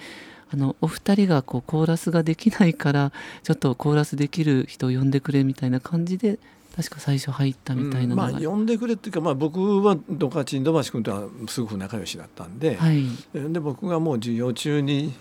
[0.52, 3.12] あのお二人がこうコーラスができないから
[3.44, 6.40] ちょっとコーラスできる人を呼んでくれみたいな感じで
[6.76, 13.06] 確か最初入ったみたいなのが、まあ呼んでくれっていうか、まあ、僕はドカチン土橋君とはすごく仲良しだったんで,、はい。
[13.34, 15.14] で僕がもう授業中に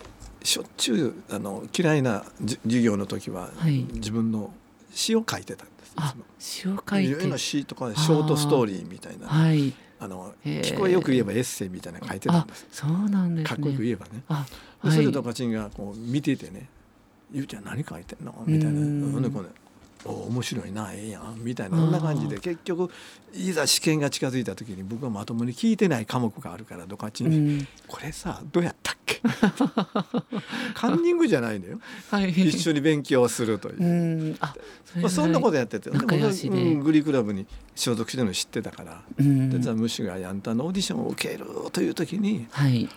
[0.43, 3.85] しょっちゅうあの嫌いなじ授業の時は、はい。
[3.93, 4.53] 自分の
[4.91, 7.37] 詩を書いてたんですいあ詩を書いて。
[7.37, 9.27] 詩とかショートストーリーみたいな。
[9.27, 9.73] あはい
[10.07, 12.65] のへー聞こえよく言えばエッセイみたいなの書いてたあんです。
[12.71, 13.55] そうなんですね。
[13.55, 14.23] かっこよく言えばね。
[14.27, 14.45] あ
[14.83, 16.67] ではいそれでドカチンがこう見ててね
[17.33, 19.11] 「ゆうちゃん何書いてんの?」みたいな「うん。
[19.13, 19.64] ほんでこうねお
[20.11, 22.89] 面白いなええやん」みたいなそんな感じで結局
[23.33, 27.37] いざ試験が近づいた時に僕はまともに聞いてない科目があるからドカチンに。
[27.37, 27.67] うん。
[27.87, 29.21] これさどうやったっけ？
[30.73, 31.79] カンニングじゃないのよ。
[32.09, 32.29] はい。
[32.31, 33.83] 一緒に勉強するという。
[33.83, 34.31] う。
[34.31, 34.37] ん。
[34.39, 35.89] あそれまあ、そんなことやってて。
[35.89, 36.57] で僕は仲良しで。
[36.61, 37.45] うんグリークラブに
[37.75, 39.49] 所属してるの知ってたから、うん。
[39.49, 42.87] でザ・ムッシュがヤンタンのオーディションを受けるという時にはい。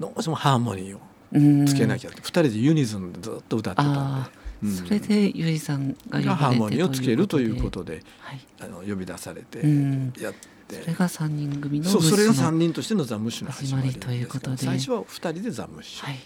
[0.00, 1.00] どうしてもハーモニーを
[1.32, 1.66] うん。
[1.66, 3.98] つけなきゃって、二人でユニゾンでずっと歌ってたんで。
[3.98, 4.30] あ。
[4.62, 4.70] うん。
[4.70, 8.40] それでゆいさんが呼ばれてハーモニーをつけるというこでとではい。
[8.60, 10.12] あの呼び出されてうん。
[10.18, 10.34] やっ
[10.68, 14.56] て、それが三人組のそうそれがムッシュの3人としてのザ・ムッシュの始まり始まりということで。
[14.56, 16.18] 最初は2人でザ・ムッシュ、はい、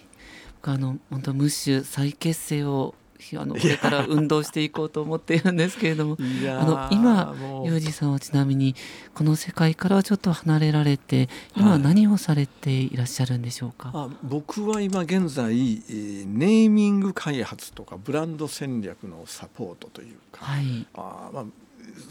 [0.57, 2.95] 僕あの本当ムッシュ再結成を
[3.37, 6.17] あのこれから運動していこうと思っているんですけれども。
[6.19, 8.75] あの今ユージさんはちなみに
[9.15, 11.83] この世界からはちょっと離れられて今ははい。
[11.83, 20.87] 何をされていらっしゃるんでしょうか、あ僕は今現在、えーネーミング開発とかブランド戦略のサポートというか、はい。
[20.95, 21.45] あーまあ、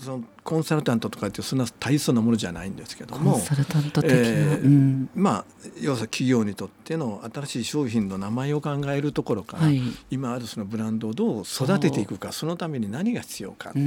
[0.04, 5.10] そのコンサルタントとかってそんな大層なものじゃないんですけどコンもサルタント的な、えーうん。
[5.16, 5.46] まあ
[5.82, 9.82] 要は企業にとっての新しい商品の名前を考えるところから、はい。
[10.12, 13.86] 今あるそのブランドをどう育てていくかそのために何が必要かとか、え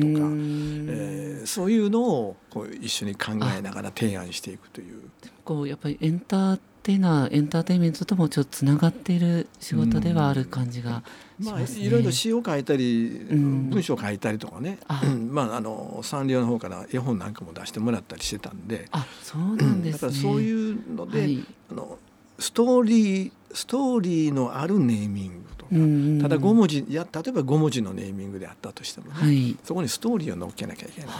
[1.44, 5.10] ーそういうのをこう一緒に考えながら提案していくという。
[5.44, 11.02] こうやっぱりエンターテイナーエンターテインメントともちょっとつながっている仕事ではある感じが
[11.38, 11.84] しまあ、ますね。
[11.84, 13.68] いろいろ詩を書いたり、ん。
[13.68, 15.02] 文章を書いたりとかね、あ。
[15.04, 15.28] うん。
[15.30, 19.98] まあ、あのサンリオの方から絵本なんかも出してもらったりしてたんで、あそうなんですね。
[19.98, 21.44] だからそういうので、はい。
[21.72, 21.98] あの
[22.38, 26.22] ストーリーストーリーのあるネーミングとか、うんうんうん。
[26.22, 29.58] ただ5文字や例えば5文字のネーミングであったとしてもね、はい。
[29.62, 31.10] そこにストーリーを乗っけなきゃいけない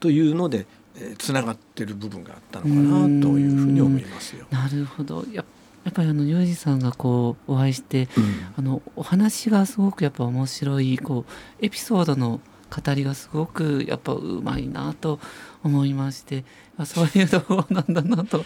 [0.00, 0.66] というので
[1.18, 4.46] つな、がってる部分があったのかなというふうに思いますよ。
[4.50, 5.24] なるほど。
[5.32, 5.44] や
[5.84, 8.24] やっぱりあのユージさんがこうお会いしてうん。
[8.56, 15.18] あのお話がすごくやっぱ面白いこうエピソードの語りがすごくやっぱうまいなと
[15.64, 16.44] 思いまして
[16.76, 18.44] あそういうところなんだなと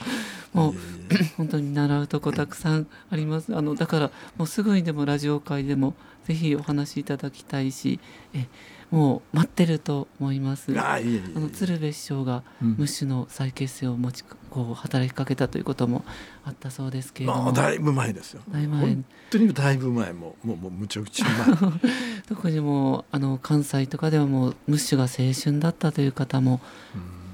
[0.53, 0.75] もう
[1.37, 3.55] 本当に習うとこたくさんあります。
[3.55, 5.95] あのだからもうすぐにでもラジオ会でも
[6.25, 7.99] ぜひお話しいただきたいし
[8.33, 8.47] え
[8.93, 10.79] もう待ってると思います。
[10.79, 12.69] あの鶴瓶師匠がうん。
[12.79, 16.05] ムッシュの再結成を持ちこう働きかけたということも
[16.45, 17.45] あったそうですけれども。
[17.45, 18.43] まあ、だいぶ前ですよ。
[18.51, 18.81] だいぶ前。
[18.83, 21.73] 本当にだいぶ前もうもうもうむちゃくちゃ前。
[22.29, 26.61] 特にもうあの関西とかではもうムッシュが青春だったという方も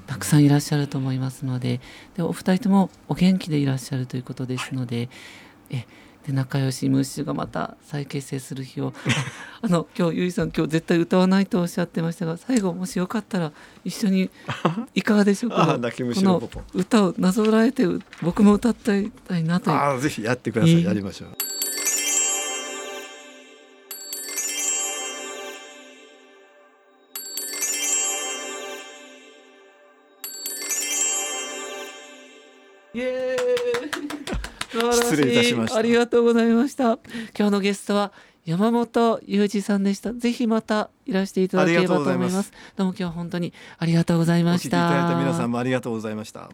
[0.07, 1.81] たくさんいらっしゃると思いますので。
[2.15, 5.09] でお二人ともお元気でいらっしゃるということですので,、
[5.69, 5.85] え
[6.27, 8.93] で仲良しムッシュがまた再結成する日を。
[9.07, 9.09] あ
[9.63, 13.51] あの今日ゆいさん今日絶対歌わないとおっしゃってましたが最後もしよかったら
[13.83, 14.29] 一緒に
[14.95, 15.65] いかがでしょうか？
[16.21, 16.39] この
[16.73, 17.85] 歌をなぞらえて
[18.21, 20.83] 僕も歌っていたいなとああぜひやってください。
[20.83, 21.29] やりましょう。
[34.93, 36.99] 失礼いたしましたありがとうございました。
[37.37, 38.11] 今日のゲストは
[38.45, 40.13] 山本裕二さんでした。
[40.13, 42.51] ぜひまたいらしていただければと思います。
[42.75, 44.87] どうも今日は本当にありがとうございました。
[44.87, 46.49] お聞きいただいた皆さんもありがとうございました。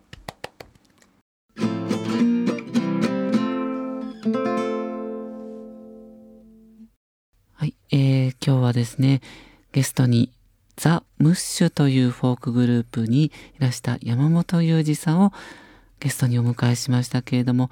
[7.53, 9.21] はい、えー、今日はですね
[9.71, 10.31] ゲストに
[10.75, 15.31] ザ・ムッシュというフォークグループにいらした山本裕二さんを
[16.01, 17.69] ゲストにお迎えしましたけれども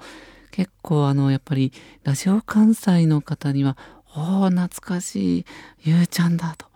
[0.54, 1.72] 結構あのやっぱり
[2.04, 3.76] ラジオ関西の方には
[4.14, 5.44] 「おお懐かしい
[5.82, 6.66] ゆうちゃんだ」と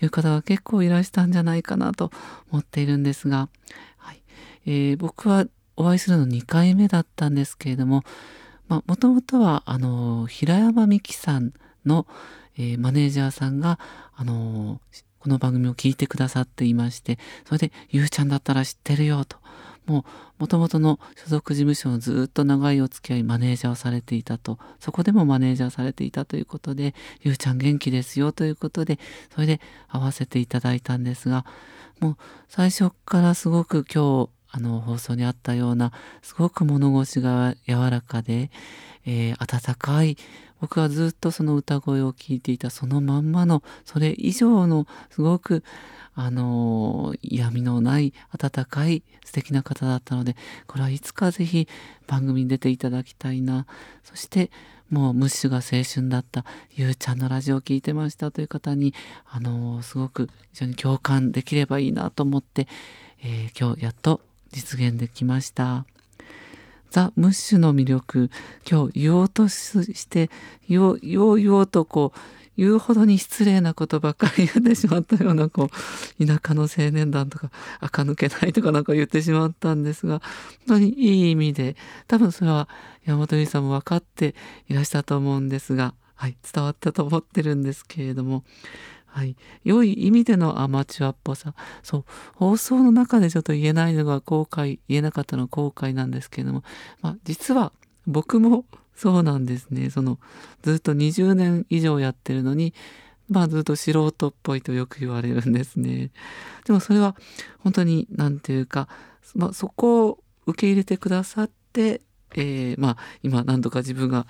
[0.00, 2.10] いう方が結構いらしたんじゃないかなと
[2.50, 3.50] 思っているんですが、
[3.98, 4.22] はい。
[4.64, 5.44] えー、僕は
[5.76, 8.04] お会いするの2回目だったんですけれども
[8.68, 11.52] もともとはあの平山美樹さん
[11.84, 12.06] の、
[12.56, 13.78] えー、マネージャーさんが
[14.14, 14.80] あの
[15.18, 19.36] この番組を聞いてくださっていましてそれで「ゆうちゃんだったら知ってるよ」と
[19.86, 20.04] もう
[20.38, 24.58] 元々の所属事務所のずっと長いお付き合いマネージャーをされていたと。
[24.80, 28.98] そこでもマネージャーされていたということで「ゆうちゃん元気ですよ」ということで
[29.34, 31.44] それで会わせていただいたんですが
[32.00, 32.16] もう
[32.48, 38.50] 最初からすごく今日あの放送にあったようなすごく物腰が柔らかで、
[39.04, 40.16] えー、温かい
[40.60, 45.62] 僕はずっとその歌声を聞いていたそのまんまのそれ以上のすごく
[46.18, 50.34] あの嫌味のない温かい素敵な方だったので
[50.66, 51.68] これはいつかぜひ
[52.06, 53.66] 番組に出ていただきたいな
[54.02, 54.50] そして
[54.90, 56.44] もうムッシュが青春だった
[56.74, 58.94] ゆうちゃんのラジオを聞いてましたという方に
[59.26, 62.66] あのすごく非常に共感できればいいなと思って、
[63.22, 64.20] えー、今日やっと
[64.52, 65.84] 実現できました。
[66.90, 68.30] ザ・ムッシュの魅力
[68.68, 70.30] 今日言おうとして
[70.68, 72.18] 言おう言おう言おうとこう
[72.56, 75.70] 言うほどに失礼なことばっかり言ってしまったようなこ
[76.18, 77.50] う田舎の青年団とか
[77.80, 80.20] 垢抜けないとかなんか言ってしまったんですが
[80.66, 81.76] 本当にいい意味で
[82.06, 82.68] 多分それは
[83.04, 84.34] 山本由依さんも分かって
[84.68, 88.44] いらしたと思うんですが、はい、伝わったと思ってるんですけれども。
[89.06, 89.34] はい、
[89.64, 92.04] 良い意味でのアマチュアっぽさそう
[92.34, 96.64] 放送の中でちょっと言えないのが後悔言えなかったのは後悔なんですけれども、
[97.00, 97.72] まあ、実は
[98.06, 98.66] 僕も
[98.96, 99.90] そうなんですね。
[99.90, 100.18] その
[100.62, 102.74] ずっと20年以上やってるのに、
[103.28, 106.10] まあずっと素人っぽいとよく言われるんですね。
[106.64, 107.14] でもそれは
[107.58, 108.88] 本当に何て言うか、
[109.34, 112.00] まあ、そこを受け入れてくださって、
[112.34, 114.26] えー、まあ今何度か自分が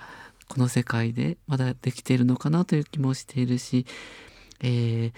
[0.49, 3.85] この世界でまだできているのかなという気もしているし、
[4.61, 5.11] えー、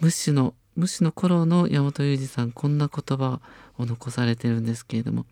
[0.00, 3.40] ムッシュのムッシュの頃の山本裕二さんこんな言葉
[3.78, 5.26] を残されてるんですけれども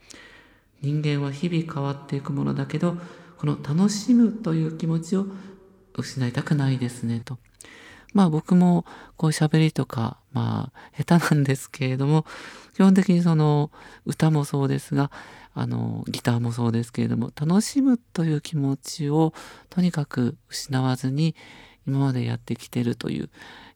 [0.82, 2.96] 人間は日々変わっていくものだけど
[3.38, 5.26] この楽しむという気持ちを
[5.94, 7.38] 失いたくないですねと。
[8.12, 8.84] まあ僕も
[9.16, 12.24] こう喋りとかまあ下手なんですけれども
[12.74, 13.70] 基本的にその
[14.06, 15.10] 歌もそうですが
[15.54, 19.34] あのギターもそうですけれども楽しむという気持ちを
[19.68, 21.34] とにかく失わずに
[21.86, 23.30] 今までやってきてるという、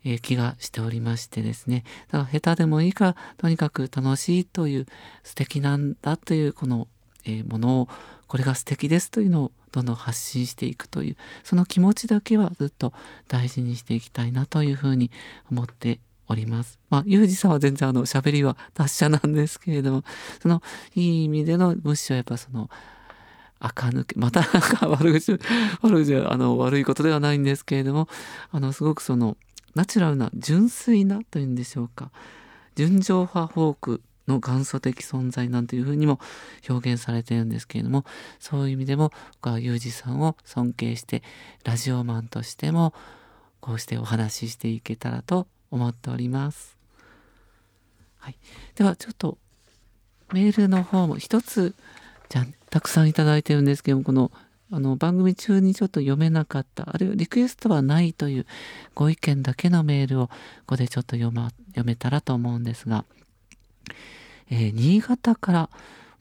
[0.05, 4.87] え、気がしておりましてですねだから下手でもいいからとにかく楽しいという
[5.23, 6.89] 素敵なんだというこの、
[7.25, 7.89] え、ものを
[8.31, 12.93] これが素敵ですというのをどんどん発信していくというその気持ちだけはずっと
[13.27, 15.11] 大事にしていきたいなというふうに
[15.51, 16.79] 思っております。
[16.91, 20.05] まあ、ゆうじさんは全然あの喋りは達者なんですけれども
[20.41, 20.63] その
[20.95, 22.71] いい意味でのむしろやっぱその
[23.59, 25.33] 垢抜け またなんか悪口
[25.83, 28.09] 悪口あの悪いことではないんですけれども
[28.53, 29.37] あのすごくその
[29.75, 32.13] ナチュラルな純粋なというんでしょうか
[32.77, 36.21] 純情派フォークの元祖的存在なんていうふうにも
[36.69, 38.05] 表現されてるんですけれども
[38.39, 39.13] そういう意味でも
[39.43, 41.23] 僕はユージさんを尊敬して
[41.65, 42.95] ラジオマンとしても
[43.61, 46.77] こうしてお話ししていけたらと思っております。
[48.19, 48.37] はい、
[48.75, 49.39] ではちょっと
[50.33, 51.75] メールの方も一つ
[52.29, 54.31] じゃたくさんいいてるんですけどもこの
[54.73, 58.47] あの番組中にちょっと読めなかったあるいはリクエストはないという
[58.95, 60.35] ご意見だけのメールをこ
[60.67, 63.05] こでちょっと読,、ま、読めたらと思うんですが
[64.51, 65.71] えー、新潟から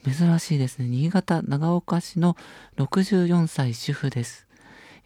[0.04, 0.88] 珍しいですね。
[0.88, 2.38] 新潟長岡市の
[2.78, 4.48] 64歳主婦です、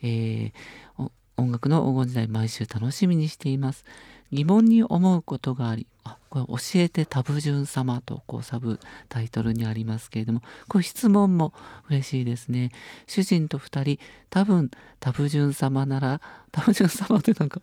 [0.02, 3.86] えー、音楽の黄金時代毎週楽しみにしています。
[4.32, 11.54] 疑問に思うことがありあこれ教えてタブジュン様とこうサブタイトルにありますけれどもこれ質問も
[11.90, 12.72] 嬉しいですね。
[13.08, 16.22] 主人と2人多分タブジュン様なら
[16.52, 17.62] タブジュン様ってなんか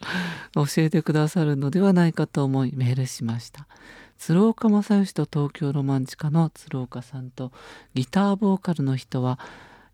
[0.55, 3.67] 教えてくださるのではないかと思いメールしました。
[4.21, 7.53] 鶴岡正義と東京ロマンチカの鶴岡さんと
[7.95, 9.39] ギターボーカルの人は、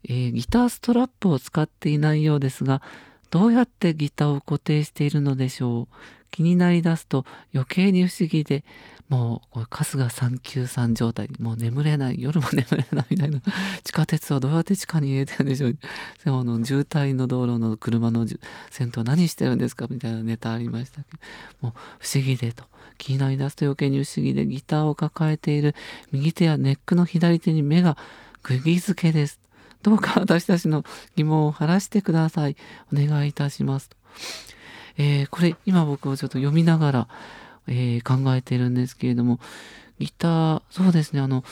[0.03, 2.83] えー、ギターストラップを使っていないようですが
[3.31, 5.95] どうやってギターを固定しているのでしょう？
[6.33, 7.25] 気になりだすと
[7.55, 8.65] 余計に不思議で
[9.09, 13.41] もう春日三級さん状態もう眠れない夜も眠れないみたいな。
[13.85, 15.79] 地下鉄はどうやって地下に入れてるんでしょう？
[16.25, 18.27] でもの渋滞の道路の車の
[18.71, 19.87] 先頭何してるんですか？
[19.89, 21.19] みたいなネタありましたけど
[21.61, 22.65] もう不思議でと。
[22.97, 25.75] 気になりだすと余計に不思議でギターを抱えている。
[26.13, 27.97] 右手やネックの左手に目が
[28.43, 29.41] 釘付けです。
[29.83, 30.85] どうか私たちの
[31.15, 32.57] 疑問を晴らしてください。
[32.93, 33.91] お願いいたします、
[34.99, 37.09] えー、これ今僕もちょっと読みながら
[37.69, 39.41] えー、考えているんですけれども。
[39.99, 41.21] ギターそうですね。
[41.21, 41.43] あの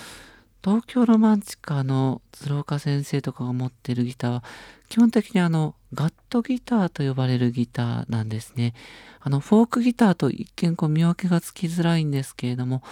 [0.62, 4.30] 東京ロマンチカの鶴岡先生とかが持ってるギター。
[4.32, 4.44] は
[4.88, 8.74] 基本的にあのガットギターと呼ばれるギターなんですね。
[9.20, 12.82] あのフォークギターと一見こう見分けがつきづらいんですけれども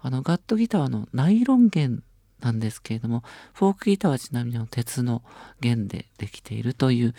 [0.00, 2.02] あのガットギターはのナイロン弦
[2.40, 3.22] なんですけれども
[3.54, 5.22] フォークギターはちなみに鉄の
[5.60, 7.14] 弦でできているという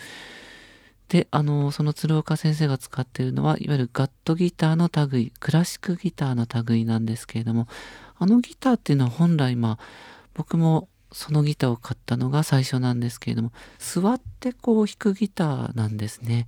[1.08, 7.66] で、あの、その鶴岡先生が使っているのは、いわゆるガットギターの類、クラシックギターの類なんですけれども、
[8.16, 9.78] あのギターっていうのは本来、まあ、
[10.34, 16.46] 僕もそのギターを買ったのが最初なんですけれども、座ってこう弾くギターなんですね。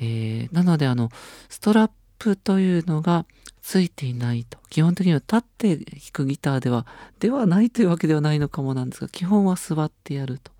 [0.00, 1.10] えー、なので、あの、
[1.48, 3.26] ストラップというのが
[3.62, 4.58] ついていないと。
[4.70, 6.86] 基本的には立って弾くギターでは、
[7.20, 10.52] ではないというわけではないのかもなんですが、基本は座ってやると。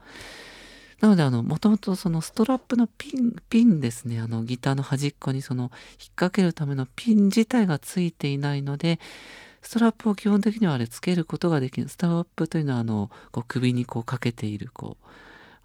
[1.01, 5.71] なので、あの、もともとそのストラップのピン、ピンですね、あの、ギターの端っこにその、引っ
[6.17, 9.01] 掛けるためのピン自体がついていないので、
[9.65, 11.89] ストラップを基本的にはあれつけることができる。
[11.89, 15.07] ストラップというのは、あの、こう首にこうかけている、こう、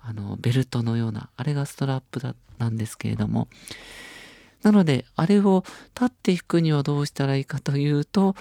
[0.02, 3.50] あの、ベルトのような、あれがストラップだ、なんですけれども、
[4.64, 5.64] なので、あれを
[5.96, 8.36] 立って弾くにはどうしたらいいかというと、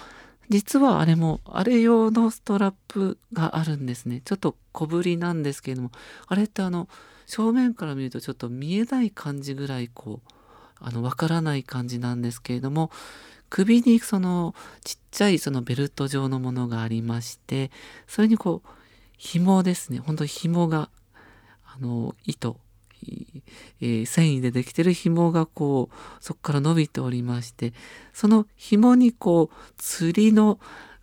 [0.49, 4.21] 実はあれも、あれ用のストラップがあるんですね。
[4.25, 5.91] ちょっと小ぶりなんですけれども、
[6.27, 6.87] あれってあの、
[7.25, 10.31] 正面から見るとちょっと見えない感じぐらいこう、
[10.79, 12.89] あの、わからない感じなんですけれども、
[13.49, 17.71] 首にそのちっちゃいそのベルト状のものがありまして、
[18.07, 18.69] それにこう、
[19.17, 19.99] 紐ですね。
[19.99, 20.89] 本当紐が、
[21.65, 22.57] あの、糸、
[23.81, 27.73] えー、繊維でできてる紐がこうそこから伸びておりまして
[28.13, 30.59] その紐にこう釣りの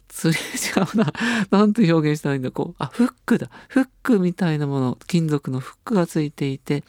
[0.08, 1.12] 釣り違うな
[1.50, 6.84] 何て表現したらいいんだこうあフックだフックみたいなもの金属のフックがついていて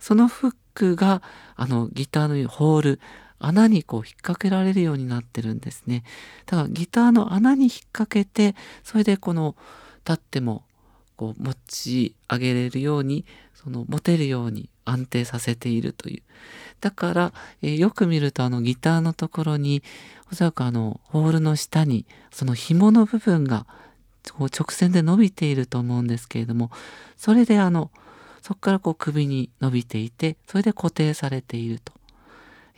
[0.00, 1.22] そのフックが
[1.56, 3.00] あのギターのホール
[3.40, 6.04] 穴にこう引っ掛けられるようになってるんですね。
[6.46, 9.56] だからギターの穴に引っ掛けてそれでこの
[10.06, 10.62] 立っても
[11.16, 13.24] こう持ち上げれるように
[13.54, 16.22] その持てるように安定させているという。
[16.80, 17.32] だから、
[17.62, 19.82] えー、よく見るとあのギターのところに
[20.32, 23.66] おそらくあのホールの下にその紐の部分が
[24.32, 26.70] こう直線で伸びていると思うんですけれども
[27.16, 27.90] それであの
[28.42, 31.92] そこからこう首に伸びていてそれで固定されていると。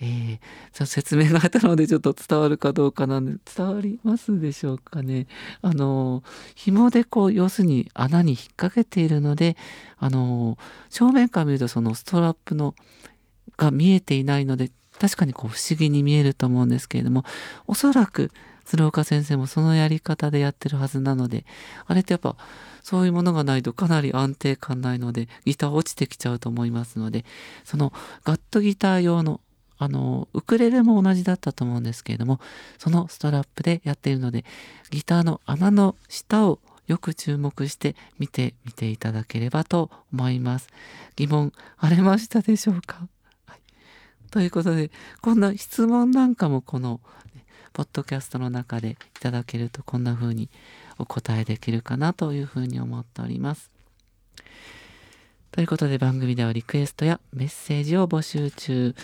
[0.05, 5.29] えー、説明があったのでちょっと伝わるかどうかなんで伝わりますでしょうかね。
[5.63, 6.25] あの
[6.57, 9.57] 紐でこう要するに穴に引っ掛けているので
[9.99, 10.59] あの
[10.91, 12.75] 正面から見るとそのストラップの
[13.57, 17.25] が見えていないので確かにこう不思議に見えると思うんですけれども
[17.69, 18.33] おそらく
[18.65, 21.45] 鶴岡先生もそのやり方でやってるはずなので
[21.87, 22.37] あれってやっぱ
[22.83, 27.25] そういうものがないとかなり安定感ないのでギター落ちてきちゃうと思いますので
[27.65, 27.93] その
[28.25, 29.41] ガットギター用の
[29.83, 32.41] あの、ウクレレも同じだったと思うんですけれども、
[32.79, 34.45] そのストラップでやっているので、
[34.91, 40.69] ギターの穴の下をよく注目して見てみていただければと思います。
[41.17, 43.09] 疑問晴れましたでしょうか、
[43.47, 43.61] はい、
[44.31, 47.01] ということで、こんな質問なんかもこの、
[47.35, 50.51] ね、ポッドキャストの中でいただけるとこんな風に
[50.99, 53.71] お答えできるかなというふうに思っております。
[55.53, 58.95] ということで番組ではリクエストやメッセージを募集中。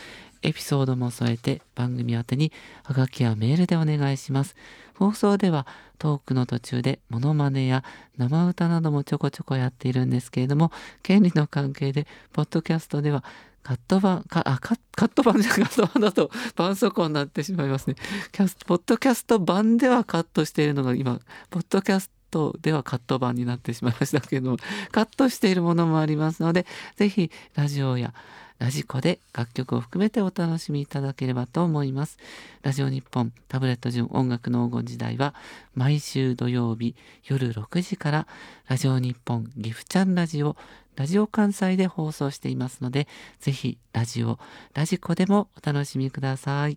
[0.42, 2.52] エピソードも添えて番組宛に
[2.84, 4.56] ハガキやメールでお願いします。
[4.94, 5.66] 放送では
[5.98, 7.84] トークの途中でモノマネや
[8.16, 10.72] 生歌などもちょこちょこやっているんですけれども、
[11.02, 13.24] 権利の関係で、ポッドキャストでは
[13.62, 17.96] カット版、かあカット版じゃカット版だと絆創膏になってしまいますね。
[18.32, 21.20] キャスポッドキャスト版ではカットしているのが今、
[21.50, 24.56] ポッドキャストではカット版になってしまいましたけども、
[24.90, 26.66] カットしているものもありますので、
[26.96, 28.14] ぜひラジオや
[28.58, 32.18] ラジコで楽曲を含めてお楽しみいただければと思います。
[32.62, 35.34] ラジオ日本タブレット順音楽の黄金時代は
[35.74, 38.26] 毎週土曜日夜6時から
[38.68, 40.56] ラジオ日本ギフチャンラジオ
[40.98, 43.06] ラジオ関西で放送していますので、
[43.38, 44.40] ぜひラジオ、
[44.74, 46.76] ラジコでもお楽しみください。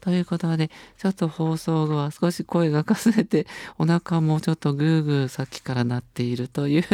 [0.00, 3.46] ということで、ちょっと放送後は少し声がかすれて、
[3.78, 6.84] お腹もちょっとグーグーさっきからなっているという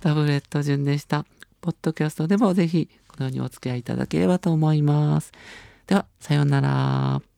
[0.00, 1.24] タブレット順でした。
[1.64, 5.32] ポッドキャストでもぜひこのようにお付き合いいただければと思います。
[5.86, 7.33] では、さようなら。